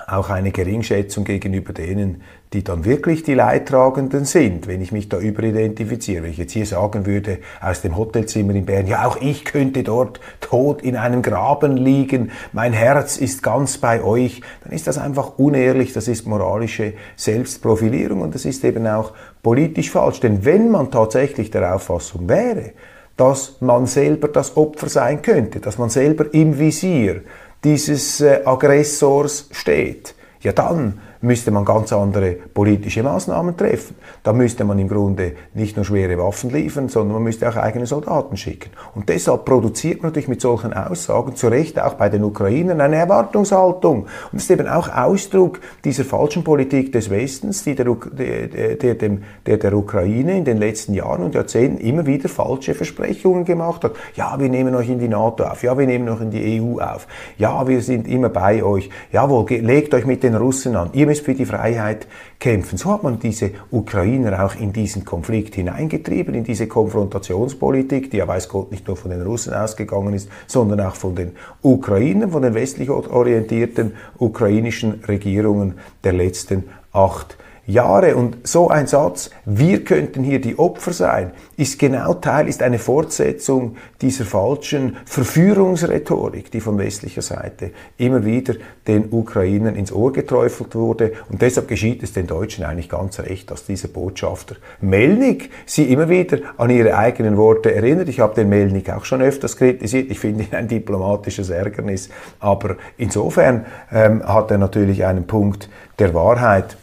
auch 0.08 0.30
eine 0.30 0.52
Geringschätzung 0.52 1.26
gegenüber 1.26 1.74
denen, 1.74 2.22
die 2.54 2.64
dann 2.64 2.86
wirklich 2.86 3.24
die 3.24 3.34
Leidtragenden 3.34 4.24
sind, 4.24 4.68
wenn 4.68 4.82
ich 4.82 4.94
mich 4.94 5.10
da 5.10 5.20
überidentifiziere. 5.20 6.24
Wenn 6.24 6.32
ich 6.32 6.38
jetzt 6.38 6.54
hier 6.54 6.66
sagen 6.66 7.06
würde, 7.06 7.40
aus 7.62 7.82
dem 7.82 7.98
Hotelzimmer 7.98 8.56
in 8.56 8.66
Bern, 8.66 8.88
ja, 8.88 9.06
auch 9.06 9.18
ich 9.20 9.44
könnte 9.44 9.84
dort 9.84 10.22
tot 10.40 10.82
in 10.82 10.96
einem 10.96 11.22
Graben 11.22 11.76
liegen, 11.76 12.32
mein 12.54 12.72
Herz 12.72 13.18
ist 13.18 13.44
ganz 13.44 13.78
bei 13.80 14.02
euch, 14.02 14.42
dann 14.64 14.72
ist 14.72 14.88
das 14.88 14.98
einfach 14.98 15.38
unehrlich, 15.38 15.92
das 15.92 16.08
ist 16.08 16.26
moralische 16.26 16.94
Selbstprofilierung 17.18 18.22
und 18.22 18.34
das 18.34 18.46
ist 18.46 18.64
eben 18.64 18.88
auch 18.88 19.12
politisch 19.48 19.92
falsch. 19.92 20.20
Denn 20.20 20.44
wenn 20.44 20.70
man 20.70 20.92
tatsächlich 20.92 21.52
der 21.52 21.74
Auffassung 21.74 22.28
wäre, 22.28 22.72
dass 23.16 23.62
man 23.62 23.86
selber 23.86 24.28
das 24.28 24.58
Opfer 24.58 24.90
sein 24.90 25.22
könnte, 25.22 25.62
dass 25.62 25.78
man 25.78 25.90
selber 25.90 26.34
im 26.34 26.60
Visier 26.60 27.22
dieses 27.64 28.20
äh, 28.20 28.42
Aggressors 28.44 29.48
steht, 29.54 30.16
ja 30.42 30.52
dann 30.52 31.00
müsste 31.22 31.52
man 31.52 31.66
ganz 31.66 31.92
andere 31.94 32.34
politische 32.54 33.04
Maßnahmen 33.04 33.58
treffen. 33.58 33.96
Da 34.24 34.34
müsste 34.34 34.64
man 34.64 34.80
im 34.80 34.88
Grunde 34.88 35.34
nicht 35.54 35.76
nur 35.76 35.86
schwere 35.86 36.18
Waffen 36.18 36.50
liefern, 36.52 36.90
sondern 36.90 37.16
man 37.16 37.24
müsste 37.24 37.50
auch 37.50 37.56
eigene 37.56 37.86
Soldaten 37.86 38.38
schicken. 38.38 38.70
Und 38.96 39.10
deshalb 39.10 39.46
produziert 39.46 40.02
man 40.02 40.12
natürlich 40.12 40.28
mit 40.28 40.42
solchen 40.42 40.74
Aussagen 40.74 41.36
zu 41.36 41.48
Recht 41.48 41.80
auch 41.80 41.96
bei 41.96 42.10
den 42.10 42.24
Ukrainern 42.24 42.82
eine 42.82 42.98
Erwartungshaltung. 42.98 44.04
Und 44.04 44.10
das 44.34 44.44
ist 44.44 44.52
eben 44.52 44.68
auch 44.68 44.90
Ausdruck 44.94 45.60
dieser 45.84 46.04
falschen 46.04 46.44
Politik 46.44 46.92
des 46.92 47.10
Westens, 47.10 47.64
die 47.64 47.76
der, 47.76 47.86
der, 47.86 48.96
der, 48.96 49.18
der, 49.46 49.58
der 49.58 49.74
Ukraine 49.74 50.38
in 50.38 50.46
den 50.46 50.58
letzten 50.58 50.94
Jahren 50.94 51.24
und 51.24 51.36
Jahrzehnten 51.36 51.80
immer 51.80 52.06
wieder 52.06 52.30
falsche 52.30 52.74
Versprechungen 52.74 53.46
gemacht 53.46 53.84
hat. 53.84 53.94
Ja, 54.16 54.40
wir 54.40 54.50
nehmen 54.50 54.76
euch 54.76 54.90
in 54.90 55.00
die 55.00 55.08
NATO 55.08 55.44
auf. 55.44 55.64
Ja, 55.64 55.78
wir 55.78 55.88
nehmen 55.88 56.08
euch 56.10 56.22
in 56.22 56.32
die 56.32 56.62
EU 56.62 56.80
auf. 56.80 57.08
Ja, 57.38 57.68
wir 57.68 57.82
sind 57.82 58.08
immer 58.08 58.30
bei 58.30 58.64
euch. 58.64 58.90
Jawohl, 59.12 59.46
legt 59.50 59.94
euch 59.94 60.06
mit 60.06 60.24
den 60.24 60.36
Russen 60.36 60.76
an. 60.76 60.90
Ihr 60.94 61.07
müsst 61.08 61.26
für 61.26 61.34
die 61.34 61.46
Freiheit 61.46 62.08
kämpfen. 62.40 62.78
So 62.78 62.92
hat 62.92 63.02
man 63.02 63.20
diese 63.20 63.52
Ukrainer 63.72 64.46
auch 64.46 64.56
in 64.56 64.74
diesen 64.74 65.04
Konflikt 65.06 65.56
hineingetrieben, 65.56 66.36
in 66.36 66.44
diese 66.44 66.68
Konfrontationspolitik, 66.68 68.12
die 68.12 68.18
ja 68.18 68.28
weiß 68.28 68.50
Gott 68.50 68.72
nicht 68.72 68.88
nur 68.88 68.96
von 68.96 69.10
den 69.10 69.24
Russen 69.24 69.54
ausgegangen 69.54 70.14
ist, 70.14 70.30
sondern 70.46 70.82
auch 70.82 70.96
von 70.96 71.16
den 71.16 71.32
Ukrainern, 71.64 72.32
von 72.32 72.44
den 72.44 72.54
westlich 72.54 72.90
orientierten 72.90 73.94
ukrainischen 74.20 75.04
Regierungen 75.08 75.76
der 76.04 76.14
letzten 76.14 76.66
acht 76.92 77.32
Jahre. 77.32 77.47
Und 77.68 78.48
so 78.48 78.70
ein 78.70 78.88
Satz, 78.88 79.30
wir 79.44 79.84
könnten 79.84 80.24
hier 80.24 80.40
die 80.40 80.58
Opfer 80.58 80.94
sein, 80.94 81.32
ist 81.58 81.78
genau 81.78 82.14
Teil, 82.14 82.48
ist 82.48 82.64
eine 82.64 82.80
Fortsetzung 82.80 83.76
dieser 84.02 84.24
falschen 84.24 84.96
Verführungsrhetorik, 85.06 86.50
die 86.50 86.62
von 86.62 86.78
westlicher 86.78 87.22
Seite 87.22 87.72
immer 87.98 88.24
wieder 88.24 88.54
den 88.88 89.12
Ukrainern 89.12 89.76
ins 89.76 89.92
Ohr 89.92 90.14
geträufelt 90.14 90.76
wurde. 90.76 91.12
Und 91.30 91.42
deshalb 91.42 91.68
geschieht 91.68 92.04
es 92.04 92.14
den 92.14 92.26
Deutschen 92.26 92.64
eigentlich 92.64 92.88
ganz 92.88 93.20
recht, 93.20 93.52
dass 93.52 93.66
dieser 93.66 93.90
Botschafter 93.90 94.56
Melnik 94.80 95.50
sie 95.66 95.92
immer 95.92 96.08
wieder 96.08 96.38
an 96.58 96.70
ihre 96.70 96.98
eigenen 96.98 97.36
Worte 97.36 97.76
erinnert. 97.76 98.08
Ich 98.08 98.22
habe 98.22 98.34
den 98.34 98.48
Melnik 98.48 98.90
auch 98.92 99.04
schon 99.04 99.22
öfters 99.22 99.58
kritisiert. 99.58 100.10
Ich 100.10 100.20
finde 100.20 100.46
ihn 100.46 100.56
ein 100.56 100.70
diplomatisches 100.70 101.50
Ärgernis. 101.50 102.08
Aber 102.40 102.78
insofern 102.98 103.66
ähm, 103.92 104.26
hat 104.26 104.52
er 104.52 104.58
natürlich 104.58 105.04
einen 105.04 105.28
Punkt 105.28 105.70
der 106.00 106.14
Wahrheit, 106.14 106.78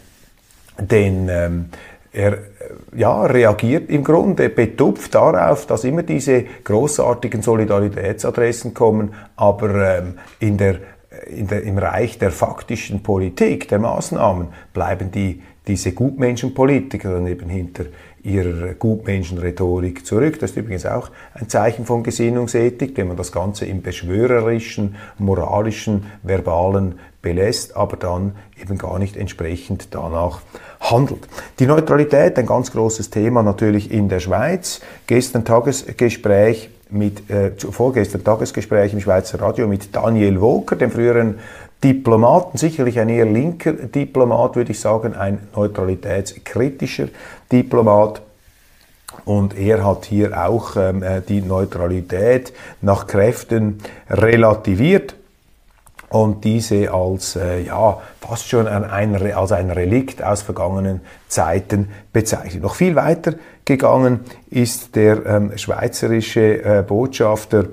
denn 0.78 1.28
ähm, 1.28 1.66
er 2.12 2.38
ja, 2.96 3.24
reagiert 3.24 3.90
im 3.90 4.04
Grunde 4.04 4.48
betupft 4.48 5.14
darauf, 5.14 5.66
dass 5.66 5.84
immer 5.84 6.04
diese 6.04 6.44
großartigen 6.62 7.42
Solidaritätsadressen 7.42 8.72
kommen, 8.72 9.14
aber 9.37 9.98
ähm, 9.98 10.14
in 10.38 10.56
der, 10.56 10.76
in 11.26 11.48
der, 11.48 11.62
im 11.64 11.76
Reich 11.78 12.18
der 12.18 12.30
faktischen 12.30 13.02
Politik, 13.02 13.68
der 13.68 13.80
Maßnahmen, 13.80 14.48
bleiben 14.72 15.10
die, 15.10 15.42
diese 15.66 15.92
Gutmenschenpolitiker 15.92 17.10
dann 17.12 17.26
eben 17.26 17.48
hinter 17.48 17.87
ihrer 18.22 18.74
Gutmenschenrhetorik 18.74 20.06
zurück. 20.06 20.38
Das 20.38 20.52
ist 20.52 20.56
übrigens 20.56 20.87
auch 20.87 21.10
ein 21.34 21.48
Zeichen 21.48 21.84
von 21.84 22.02
Gesinnungsethik, 22.02 22.96
wenn 22.96 23.08
man 23.08 23.16
das 23.16 23.32
Ganze 23.32 23.66
im 23.66 23.82
beschwörerischen, 23.82 24.96
moralischen, 25.18 26.06
verbalen 26.22 26.98
belässt, 27.24 27.76
aber 27.76 27.96
dann 27.96 28.37
eben 28.60 28.78
gar 28.78 29.00
nicht 29.00 29.16
entsprechend 29.16 29.88
danach 29.90 30.42
handelt. 30.78 31.26
Die 31.58 31.66
Neutralität, 31.66 32.38
ein 32.38 32.46
ganz 32.46 32.70
großes 32.70 33.10
Thema 33.10 33.42
natürlich 33.42 33.90
in 33.90 34.08
der 34.08 34.20
Schweiz. 34.20 34.80
Gestern 35.08 35.44
Tagesgespräch 35.44 36.70
mit, 36.90 37.28
äh, 37.30 37.50
vorgestern 37.58 38.22
Tagesgespräch 38.22 38.92
im 38.92 39.00
Schweizer 39.00 39.40
Radio 39.40 39.66
mit 39.66 39.96
Daniel 39.96 40.40
Woker, 40.40 40.76
dem 40.76 40.92
früheren 40.92 41.40
Diplomaten, 41.82 42.56
sicherlich 42.58 43.00
ein 43.00 43.08
eher 43.08 43.26
linker 43.26 43.72
Diplomat, 43.72 44.54
würde 44.54 44.72
ich 44.72 44.80
sagen, 44.80 45.14
ein 45.14 45.38
neutralitätskritischer 45.56 47.08
Diplomat. 47.50 48.22
Und 49.24 49.56
er 49.56 49.84
hat 49.84 50.04
hier 50.04 50.46
auch 50.46 50.76
ähm, 50.76 51.02
äh, 51.02 51.22
die 51.22 51.40
Neutralität 51.40 52.52
nach 52.82 53.06
Kräften 53.06 53.78
relativiert 54.10 55.14
und 56.14 56.44
diese 56.44 56.92
als 56.92 57.35
äh, 57.35 57.62
ja 57.62 58.00
fast 58.20 58.48
schon 58.48 58.68
ein, 58.68 59.35
als 59.35 59.50
ein 59.50 59.70
Relikt 59.72 60.22
aus 60.22 60.42
vergangenen 60.42 61.00
Zeiten 61.27 61.88
bezeichnet. 62.12 62.62
Noch 62.62 62.77
viel 62.77 62.94
weiter 62.94 63.35
gegangen 63.64 64.20
ist 64.48 64.94
der 64.94 65.27
ähm, 65.27 65.59
schweizerische 65.59 66.62
äh, 66.62 66.85
Botschafter 66.87 67.64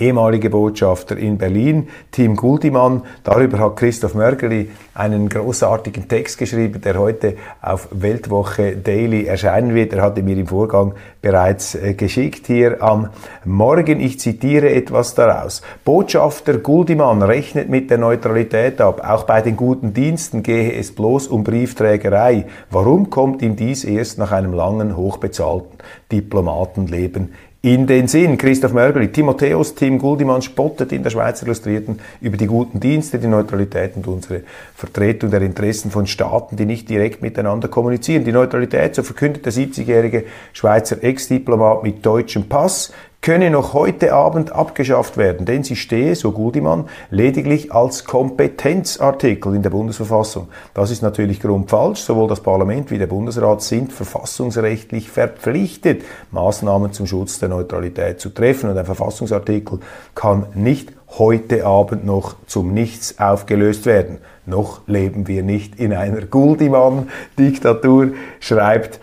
ehemalige 0.00 0.50
Botschafter 0.50 1.16
in 1.16 1.38
Berlin, 1.38 1.88
Tim 2.10 2.36
Guldimann. 2.36 3.02
Darüber 3.24 3.58
hat 3.58 3.76
Christoph 3.76 4.14
Mörgeli 4.14 4.70
einen 4.94 5.28
großartigen 5.28 6.08
Text 6.08 6.38
geschrieben, 6.38 6.80
der 6.80 6.98
heute 6.98 7.36
auf 7.62 7.88
Weltwoche 7.90 8.76
Daily 8.76 9.26
erscheinen 9.26 9.74
wird. 9.74 9.92
Er 9.92 10.02
hatte 10.02 10.22
mir 10.22 10.36
im 10.36 10.46
Vorgang 10.46 10.94
bereits 11.22 11.74
äh, 11.74 11.94
geschickt 11.94 12.46
hier 12.46 12.82
am 12.82 13.10
Morgen. 13.44 14.00
Ich 14.00 14.20
zitiere 14.20 14.70
etwas 14.70 15.14
daraus. 15.14 15.62
Botschafter 15.84 16.58
Guldimann 16.58 17.22
rechnet 17.22 17.68
mit 17.68 17.90
der 17.90 17.98
Neutralität 17.98 18.80
ab. 18.80 19.02
Auch 19.08 19.24
bei 19.24 19.42
den 19.42 19.56
guten 19.56 19.92
Diensten 19.92 20.42
gehe 20.42 20.72
es 20.72 20.94
bloß 20.94 21.28
um 21.28 21.44
Briefträgerei. 21.44 22.46
Warum 22.70 23.10
kommt 23.10 23.42
ihm 23.42 23.56
dies 23.56 23.84
erst 23.84 24.18
nach 24.18 24.32
einem 24.32 24.52
langen, 24.52 24.96
hochbezahlten 24.96 25.78
Diplomatenleben 26.10 27.32
in 27.60 27.88
den 27.88 28.06
Sinn. 28.06 28.38
Christoph 28.38 28.72
Mörgeli, 28.72 29.08
Timotheus, 29.08 29.74
Tim 29.74 29.98
Guldimann 29.98 30.42
spottet 30.42 30.92
in 30.92 31.02
der 31.02 31.10
Schweiz 31.10 31.42
Illustrierten 31.42 31.98
über 32.20 32.36
die 32.36 32.46
guten 32.46 32.78
Dienste, 32.78 33.18
die 33.18 33.26
Neutralität 33.26 33.96
und 33.96 34.06
unsere 34.06 34.42
Vertretung 34.74 35.30
der 35.30 35.42
Interessen 35.42 35.90
von 35.90 36.06
Staaten, 36.06 36.56
die 36.56 36.66
nicht 36.66 36.88
direkt 36.88 37.20
miteinander 37.20 37.66
kommunizieren. 37.68 38.24
Die 38.24 38.32
Neutralität, 38.32 38.94
so 38.94 39.02
verkündet 39.02 39.44
der 39.44 39.52
70-jährige 39.52 40.24
Schweizer 40.52 41.02
Ex-Diplomat 41.02 41.82
mit 41.82 42.06
deutschem 42.06 42.48
Pass, 42.48 42.92
könne 43.20 43.50
noch 43.50 43.74
heute 43.74 44.14
Abend 44.14 44.52
abgeschafft 44.52 45.16
werden, 45.16 45.44
denn 45.44 45.64
sie 45.64 45.76
stehe, 45.76 46.14
so 46.14 46.32
Gudimann, 46.32 46.88
lediglich 47.10 47.72
als 47.72 48.04
Kompetenzartikel 48.04 49.54
in 49.54 49.62
der 49.62 49.70
Bundesverfassung. 49.70 50.48
Das 50.72 50.90
ist 50.90 51.02
natürlich 51.02 51.40
grundfalsch. 51.40 52.00
Sowohl 52.00 52.28
das 52.28 52.40
Parlament 52.40 52.90
wie 52.90 52.98
der 52.98 53.06
Bundesrat 53.06 53.62
sind 53.62 53.92
verfassungsrechtlich 53.92 55.10
verpflichtet, 55.10 56.04
Maßnahmen 56.30 56.92
zum 56.92 57.06
Schutz 57.06 57.38
der 57.38 57.48
Neutralität 57.48 58.20
zu 58.20 58.30
treffen. 58.30 58.70
Und 58.70 58.78
ein 58.78 58.86
Verfassungsartikel 58.86 59.80
kann 60.14 60.46
nicht 60.54 60.92
heute 61.18 61.66
Abend 61.66 62.06
noch 62.06 62.36
zum 62.46 62.72
Nichts 62.72 63.18
aufgelöst 63.18 63.84
werden. 63.86 64.18
Noch 64.46 64.86
leben 64.86 65.26
wir 65.26 65.42
nicht 65.42 65.78
in 65.78 65.92
einer 65.92 66.22
Guldimann-Diktatur, 66.22 68.12
schreibt 68.40 69.00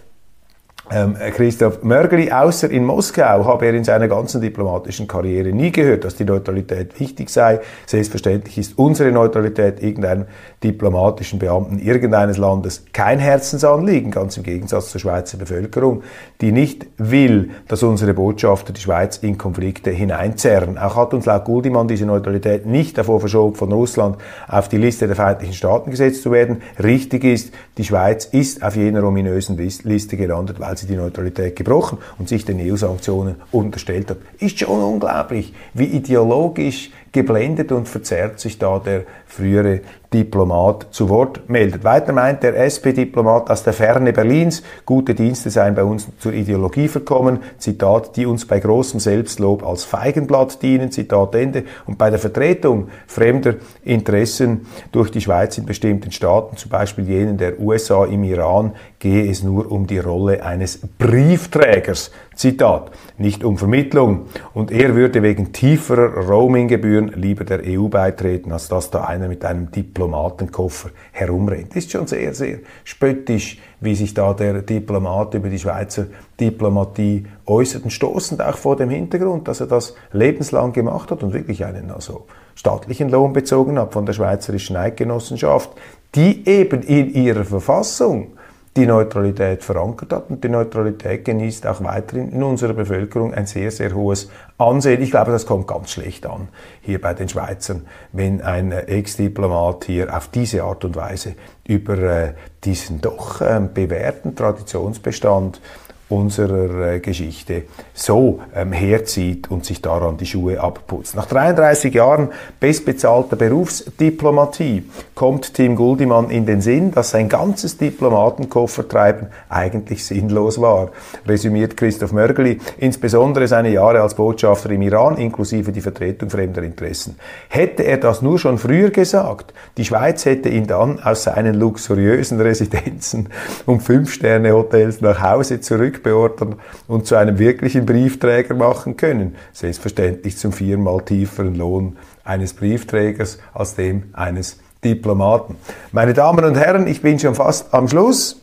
ähm, 0.91 1.15
Christoph 1.35 1.83
Mörgeli, 1.83 2.31
außer 2.31 2.69
in 2.69 2.85
Moskau 2.85 3.45
habe 3.45 3.65
er 3.65 3.73
in 3.73 3.83
seiner 3.83 4.07
ganzen 4.07 4.41
diplomatischen 4.41 5.07
Karriere 5.07 5.49
nie 5.49 5.71
gehört, 5.71 6.03
dass 6.03 6.15
die 6.15 6.25
Neutralität 6.25 6.99
wichtig 6.99 7.29
sei. 7.29 7.59
Selbstverständlich 7.85 8.57
ist 8.57 8.77
unsere 8.77 9.11
Neutralität 9.11 9.81
irgendeinem 9.81 10.25
diplomatischen 10.65 11.37
Beamten 11.37 11.77
irgendeines 11.77 12.37
Landes 12.37 12.85
kein 12.91 13.19
Herzensanliegen, 13.19 14.09
ganz 14.09 14.35
im 14.35 14.43
Gegensatz 14.43 14.89
zur 14.89 14.99
Schweizer 14.99 15.37
Bevölkerung, 15.37 16.01
die 16.41 16.51
nicht 16.51 16.87
will, 16.97 17.51
dass 17.67 17.83
unsere 17.83 18.15
Botschafter 18.15 18.73
die 18.73 18.81
Schweiz 18.81 19.17
in 19.17 19.37
Konflikte 19.37 19.91
hineinzerren. 19.91 20.77
Auch 20.77 20.95
hat 20.95 21.13
uns 21.13 21.25
laut 21.25 21.45
Guldimann 21.45 21.87
diese 21.87 22.05
Neutralität 22.05 22.65
nicht 22.65 22.97
davor 22.97 23.19
verschoben, 23.19 23.55
von 23.55 23.71
Russland 23.71 24.17
auf 24.47 24.67
die 24.67 24.77
Liste 24.77 25.05
der 25.05 25.15
feindlichen 25.15 25.53
Staaten 25.53 25.91
gesetzt 25.91 26.23
zu 26.23 26.31
werden. 26.31 26.61
Richtig 26.81 27.23
ist, 27.23 27.53
die 27.77 27.83
Schweiz 27.83 28.25
ist 28.25 28.63
auf 28.63 28.75
jener 28.75 29.03
ominösen 29.03 29.57
Liste 29.57 30.17
gelandet, 30.17 30.59
weil 30.59 30.75
sie 30.77 30.87
die 30.87 30.95
Neutralität 30.95 31.55
gebrochen 31.55 31.99
und 32.17 32.27
sich 32.27 32.43
den 32.43 32.59
EU-Sanktionen 32.59 33.35
unterstellt 33.51 34.09
hat. 34.09 34.17
Ist 34.39 34.59
schon 34.59 34.81
unglaublich, 34.81 35.53
wie 35.75 35.85
ideologisch 35.85 36.89
geblendet 37.11 37.71
und 37.71 37.87
verzerrt 37.87 38.41
sich 38.41 38.59
da 38.59 38.77
der 38.77 39.03
frühere 39.35 39.81
Diplomat 40.13 40.87
zu 40.91 41.09
Wort 41.09 41.49
meldet. 41.49 41.83
Weiter 41.83 42.13
meint 42.13 42.41
der 42.41 42.55
SP-Diplomat 42.55 43.49
aus 43.49 43.63
der 43.63 43.73
Ferne 43.73 44.13
Berlins, 44.13 44.63
gute 44.85 45.13
Dienste 45.13 45.49
seien 45.49 45.75
bei 45.75 45.83
uns 45.83 46.07
zur 46.19 46.31
Ideologie 46.31 46.87
verkommen, 46.87 47.39
Zitat, 47.57 48.15
die 48.15 48.25
uns 48.25 48.47
bei 48.47 48.59
großem 48.59 49.01
Selbstlob 49.01 49.65
als 49.65 49.83
Feigenblatt 49.83 50.61
dienen, 50.61 50.89
Zitat 50.89 51.35
Ende, 51.35 51.65
und 51.85 51.97
bei 51.97 52.09
der 52.09 52.19
Vertretung 52.19 52.87
fremder 53.07 53.55
Interessen 53.83 54.67
durch 54.93 55.11
die 55.11 55.21
Schweiz 55.21 55.57
in 55.57 55.65
bestimmten 55.65 56.11
Staaten, 56.11 56.55
zum 56.55 56.71
Beispiel 56.71 57.05
jenen 57.05 57.37
der 57.37 57.59
USA 57.59 58.05
im 58.05 58.23
Iran, 58.23 58.71
gehe 58.99 59.29
es 59.29 59.43
nur 59.43 59.69
um 59.69 59.85
die 59.85 59.99
Rolle 59.99 60.43
eines 60.45 60.79
Briefträgers, 60.97 62.11
Zitat, 62.35 62.91
nicht 63.17 63.43
um 63.43 63.57
Vermittlung. 63.57 64.27
Und 64.53 64.71
er 64.71 64.95
würde 64.95 65.23
wegen 65.23 65.53
tieferer 65.53 66.27
Roaminggebühren 66.27 67.13
lieber 67.15 67.45
der 67.45 67.61
EU 67.65 67.87
beitreten, 67.87 68.51
als 68.51 68.67
dass 68.67 68.91
da 68.91 69.05
einer 69.05 69.27
mit 69.27 69.45
einem 69.45 69.71
Diplomatenkoffer 69.71 70.89
herumrennt. 71.11 71.75
Ist 71.75 71.91
schon 71.91 72.07
sehr, 72.07 72.33
sehr 72.33 72.59
spöttisch, 72.83 73.59
wie 73.79 73.95
sich 73.95 74.13
da 74.13 74.33
der 74.33 74.61
Diplomat 74.61 75.33
über 75.33 75.49
die 75.49 75.59
Schweizer 75.59 76.07
Diplomatie 76.39 77.25
äußert 77.45 77.83
und 77.83 77.91
stoßend 77.91 78.41
auch 78.41 78.57
vor 78.57 78.75
dem 78.75 78.89
Hintergrund, 78.89 79.47
dass 79.47 79.61
er 79.61 79.67
das 79.67 79.95
lebenslang 80.11 80.73
gemacht 80.73 81.11
hat 81.11 81.23
und 81.23 81.33
wirklich 81.33 81.65
einen 81.65 81.91
also 81.91 82.25
staatlichen 82.55 83.09
Lohn 83.09 83.33
bezogen 83.33 83.79
hat 83.79 83.93
von 83.93 84.05
der 84.05 84.13
Schweizerischen 84.13 84.75
Eidgenossenschaft, 84.75 85.71
die 86.15 86.47
eben 86.47 86.81
in 86.81 87.13
ihrer 87.13 87.43
Verfassung 87.43 88.34
die 88.75 88.85
Neutralität 88.85 89.63
verankert 89.63 90.11
hat. 90.11 90.29
Und 90.29 90.43
die 90.43 90.49
Neutralität 90.49 91.23
genießt 91.23 91.65
auch 91.67 91.83
weiterhin 91.83 92.31
in 92.31 92.43
unserer 92.43 92.73
Bevölkerung 92.73 93.33
ein 93.33 93.45
sehr, 93.45 93.71
sehr 93.71 93.93
hohes 93.93 94.29
Ansehen. 94.57 95.01
Ich 95.01 95.11
glaube, 95.11 95.31
das 95.31 95.45
kommt 95.45 95.67
ganz 95.67 95.91
schlecht 95.91 96.25
an 96.25 96.49
hier 96.81 96.99
bei 96.99 97.13
den 97.13 97.29
Schweizern, 97.29 97.87
wenn 98.11 98.41
ein 98.41 98.71
Ex-Diplomat 98.71 99.85
hier 99.85 100.15
auf 100.15 100.27
diese 100.27 100.63
Art 100.63 100.83
und 100.83 100.95
Weise 100.95 101.35
über 101.65 101.97
äh, 101.97 102.33
diesen 102.63 102.99
doch 102.99 103.39
äh, 103.41 103.61
bewährten 103.73 104.35
Traditionsbestand 104.35 105.61
unserer 106.09 106.93
äh, 106.93 106.99
Geschichte 106.99 107.63
so 107.93 108.39
ähm, 108.55 108.71
herzieht 108.71 109.49
und 109.49 109.65
sich 109.65 109.81
daran 109.81 110.17
die 110.17 110.25
Schuhe 110.25 110.61
abputzt. 110.61 111.15
Nach 111.15 111.25
33 111.25 111.93
Jahren 111.93 112.29
bestbezahlter 112.59 113.35
Berufsdiplomatie 113.35 114.83
kommt 115.15 115.55
Tim 115.55 115.75
Guldimann 115.75 116.29
in 116.29 116.45
den 116.45 116.61
Sinn, 116.61 116.91
dass 116.91 117.11
sein 117.11 117.27
ganzes 117.27 117.77
Diplomatenkoffertreiben 117.77 119.27
eigentlich 119.49 120.05
sinnlos 120.05 120.61
war, 120.61 120.91
resümiert 121.27 121.75
Christoph 121.75 122.11
Mörgeli, 122.11 122.59
insbesondere 122.77 123.47
seine 123.47 123.69
Jahre 123.69 124.01
als 124.01 124.13
Botschafter 124.13 124.69
im 124.69 124.83
Iran, 124.83 125.17
inklusive 125.17 125.71
die 125.71 125.81
Vertretung 125.81 126.29
fremder 126.29 126.61
Interessen. 126.61 127.17
Hätte 127.49 127.83
er 127.83 127.97
das 127.97 128.21
nur 128.21 128.37
schon 128.37 128.59
früher 128.59 128.91
gesagt, 128.91 129.53
die 129.77 129.85
Schweiz 129.85 130.25
hätte 130.25 130.49
ihn 130.49 130.67
dann 130.67 130.99
aus 130.99 131.23
seinen 131.23 131.55
luxuriösen 131.55 132.39
Residenzen 132.39 133.29
und 133.65 133.81
Fünf-Sterne-Hotels 133.81 135.01
nach 135.01 135.21
Hause 135.21 135.61
zurück 135.61 136.03
zurückbeordern 136.05 136.55
und 136.87 137.05
zu 137.05 137.15
einem 137.15 137.39
wirklichen 137.39 137.85
Briefträger 137.85 138.55
machen 138.55 138.97
können. 138.97 139.35
Selbstverständlich 139.53 140.37
zum 140.37 140.51
viermal 140.51 141.01
tieferen 141.01 141.55
Lohn 141.55 141.97
eines 142.23 142.53
Briefträgers 142.53 143.39
als 143.53 143.75
dem 143.75 144.03
eines 144.13 144.59
Diplomaten. 144.83 145.55
Meine 145.91 146.13
Damen 146.13 146.45
und 146.45 146.55
Herren, 146.55 146.87
ich 146.87 147.01
bin 147.01 147.19
schon 147.19 147.35
fast 147.35 147.73
am 147.73 147.87
Schluss. 147.87 148.41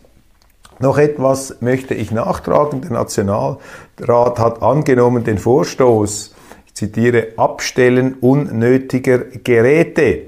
Noch 0.78 0.98
etwas 0.98 1.60
möchte 1.60 1.94
ich 1.94 2.10
nachtragen. 2.10 2.80
Der 2.80 2.90
Nationalrat 2.90 4.38
hat 4.38 4.62
angenommen 4.62 5.22
den 5.22 5.38
Vorstoß, 5.38 6.34
ich 6.66 6.74
zitiere, 6.74 7.28
Abstellen 7.36 8.14
unnötiger 8.14 9.18
Geräte. 9.18 10.22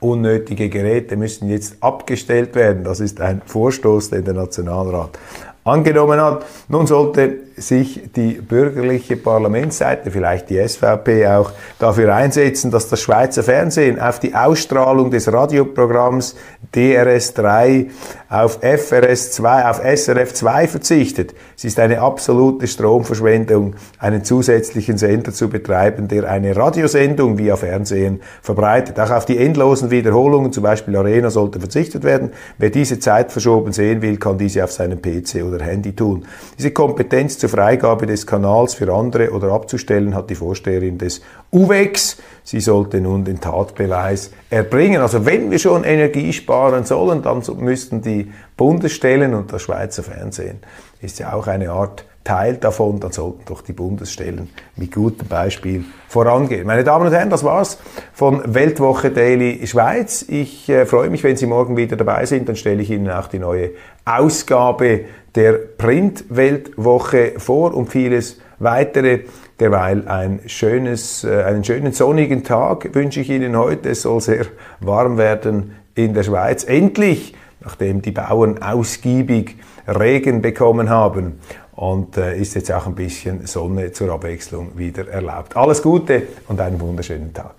Unnötige 0.00 0.68
Geräte 0.68 1.16
müssen 1.16 1.48
jetzt 1.48 1.82
abgestellt 1.82 2.54
werden. 2.54 2.84
Das 2.84 3.00
ist 3.00 3.20
ein 3.20 3.42
Vorstoß, 3.44 4.10
den 4.10 4.24
der 4.24 4.34
Nationalrat 4.34 5.18
angenommen 5.64 6.20
hat. 6.20 6.44
Nun 6.68 6.86
sollte 6.86 7.47
sich 7.60 8.10
die 8.14 8.34
bürgerliche 8.34 9.16
Parlamentsseite, 9.16 10.10
vielleicht 10.10 10.50
die 10.50 10.66
SVP 10.66 11.26
auch, 11.26 11.52
dafür 11.78 12.14
einsetzen, 12.14 12.70
dass 12.70 12.88
das 12.88 13.00
Schweizer 13.00 13.42
Fernsehen 13.42 14.00
auf 14.00 14.20
die 14.20 14.34
Ausstrahlung 14.34 15.10
des 15.10 15.32
Radioprogramms 15.32 16.36
DRS3 16.74 17.88
auf 18.28 18.62
FRS2, 18.62 19.70
auf 19.70 19.82
SRF2 19.82 20.66
verzichtet. 20.66 21.34
Es 21.56 21.64
ist 21.64 21.78
eine 21.78 22.00
absolute 22.00 22.66
Stromverschwendung, 22.66 23.74
einen 23.98 24.22
zusätzlichen 24.22 24.98
Sender 24.98 25.32
zu 25.32 25.48
betreiben, 25.48 26.08
der 26.08 26.30
eine 26.30 26.54
Radiosendung 26.54 27.38
via 27.38 27.56
Fernsehen 27.56 28.20
verbreitet. 28.42 29.00
Auch 29.00 29.10
auf 29.10 29.24
die 29.24 29.38
endlosen 29.38 29.90
Wiederholungen, 29.90 30.52
zum 30.52 30.62
Beispiel 30.62 30.96
Arena, 30.96 31.30
sollte 31.30 31.58
verzichtet 31.58 32.04
werden. 32.04 32.32
Wer 32.58 32.70
diese 32.70 32.98
Zeit 32.98 33.32
verschoben 33.32 33.72
sehen 33.72 34.02
will, 34.02 34.18
kann 34.18 34.36
diese 34.36 34.62
auf 34.62 34.72
seinem 34.72 35.00
PC 35.00 35.42
oder 35.46 35.64
Handy 35.64 35.96
tun. 35.96 36.26
Diese 36.58 36.70
Kompetenz 36.70 37.38
zur 37.48 37.58
Freigabe 37.58 38.06
des 38.06 38.26
Kanals 38.26 38.74
für 38.74 38.92
andere 38.92 39.30
oder 39.30 39.52
abzustellen 39.52 40.14
hat 40.14 40.28
die 40.28 40.34
Vorsteherin 40.34 40.98
des 40.98 41.22
UVEX. 41.50 42.18
Sie 42.44 42.60
sollte 42.60 43.00
nun 43.00 43.24
den 43.24 43.40
Tatbeweis 43.40 44.30
erbringen. 44.50 45.00
Also 45.00 45.24
wenn 45.24 45.50
wir 45.50 45.58
schon 45.58 45.84
Energie 45.84 46.32
sparen 46.32 46.84
sollen, 46.84 47.22
dann 47.22 47.42
müssten 47.58 48.02
die 48.02 48.30
Bundesstellen 48.56 49.34
und 49.34 49.52
das 49.52 49.62
Schweizer 49.62 50.02
Fernsehen 50.02 50.58
ist 51.00 51.18
ja 51.18 51.32
auch 51.32 51.46
eine 51.46 51.70
Art 51.70 52.04
Teil 52.28 52.58
davon, 52.58 53.00
dann 53.00 53.10
sollten 53.10 53.40
doch 53.46 53.62
die 53.62 53.72
Bundesstellen 53.72 54.50
mit 54.76 54.92
gutem 54.94 55.28
Beispiel 55.28 55.86
vorangehen. 56.08 56.66
Meine 56.66 56.84
Damen 56.84 57.06
und 57.06 57.12
Herren, 57.14 57.30
das 57.30 57.42
war's 57.42 57.78
von 58.12 58.42
Weltwoche 58.54 59.10
Daily 59.10 59.66
Schweiz. 59.66 60.26
Ich 60.28 60.68
äh, 60.68 60.84
freue 60.84 61.08
mich, 61.08 61.24
wenn 61.24 61.38
Sie 61.38 61.46
morgen 61.46 61.78
wieder 61.78 61.96
dabei 61.96 62.26
sind. 62.26 62.46
Dann 62.46 62.56
stelle 62.56 62.82
ich 62.82 62.90
Ihnen 62.90 63.10
auch 63.10 63.28
die 63.28 63.38
neue 63.38 63.70
Ausgabe 64.04 65.06
der 65.34 65.54
Print-Weltwoche 65.54 67.32
vor 67.38 67.74
und 67.74 67.88
vieles 67.88 68.38
weitere. 68.58 69.20
Derweil 69.58 70.06
ein 70.06 70.40
schönes, 70.44 71.24
äh, 71.24 71.44
einen 71.44 71.64
schönen 71.64 71.94
sonnigen 71.94 72.44
Tag 72.44 72.94
wünsche 72.94 73.20
ich 73.20 73.30
Ihnen 73.30 73.56
heute. 73.56 73.88
Es 73.88 74.02
soll 74.02 74.20
sehr 74.20 74.44
warm 74.80 75.16
werden 75.16 75.76
in 75.94 76.12
der 76.12 76.24
Schweiz. 76.24 76.64
Endlich, 76.64 77.34
nachdem 77.60 78.02
die 78.02 78.12
Bauern 78.12 78.62
ausgiebig 78.62 79.56
Regen 79.88 80.42
bekommen 80.42 80.90
haben. 80.90 81.40
Und 81.78 82.16
äh, 82.16 82.36
ist 82.36 82.54
jetzt 82.56 82.72
auch 82.72 82.88
ein 82.88 82.96
bisschen 82.96 83.46
Sonne 83.46 83.92
zur 83.92 84.10
Abwechslung 84.10 84.76
wieder 84.76 85.06
erlaubt. 85.06 85.56
Alles 85.56 85.80
Gute 85.80 86.24
und 86.48 86.60
einen 86.60 86.80
wunderschönen 86.80 87.32
Tag. 87.32 87.54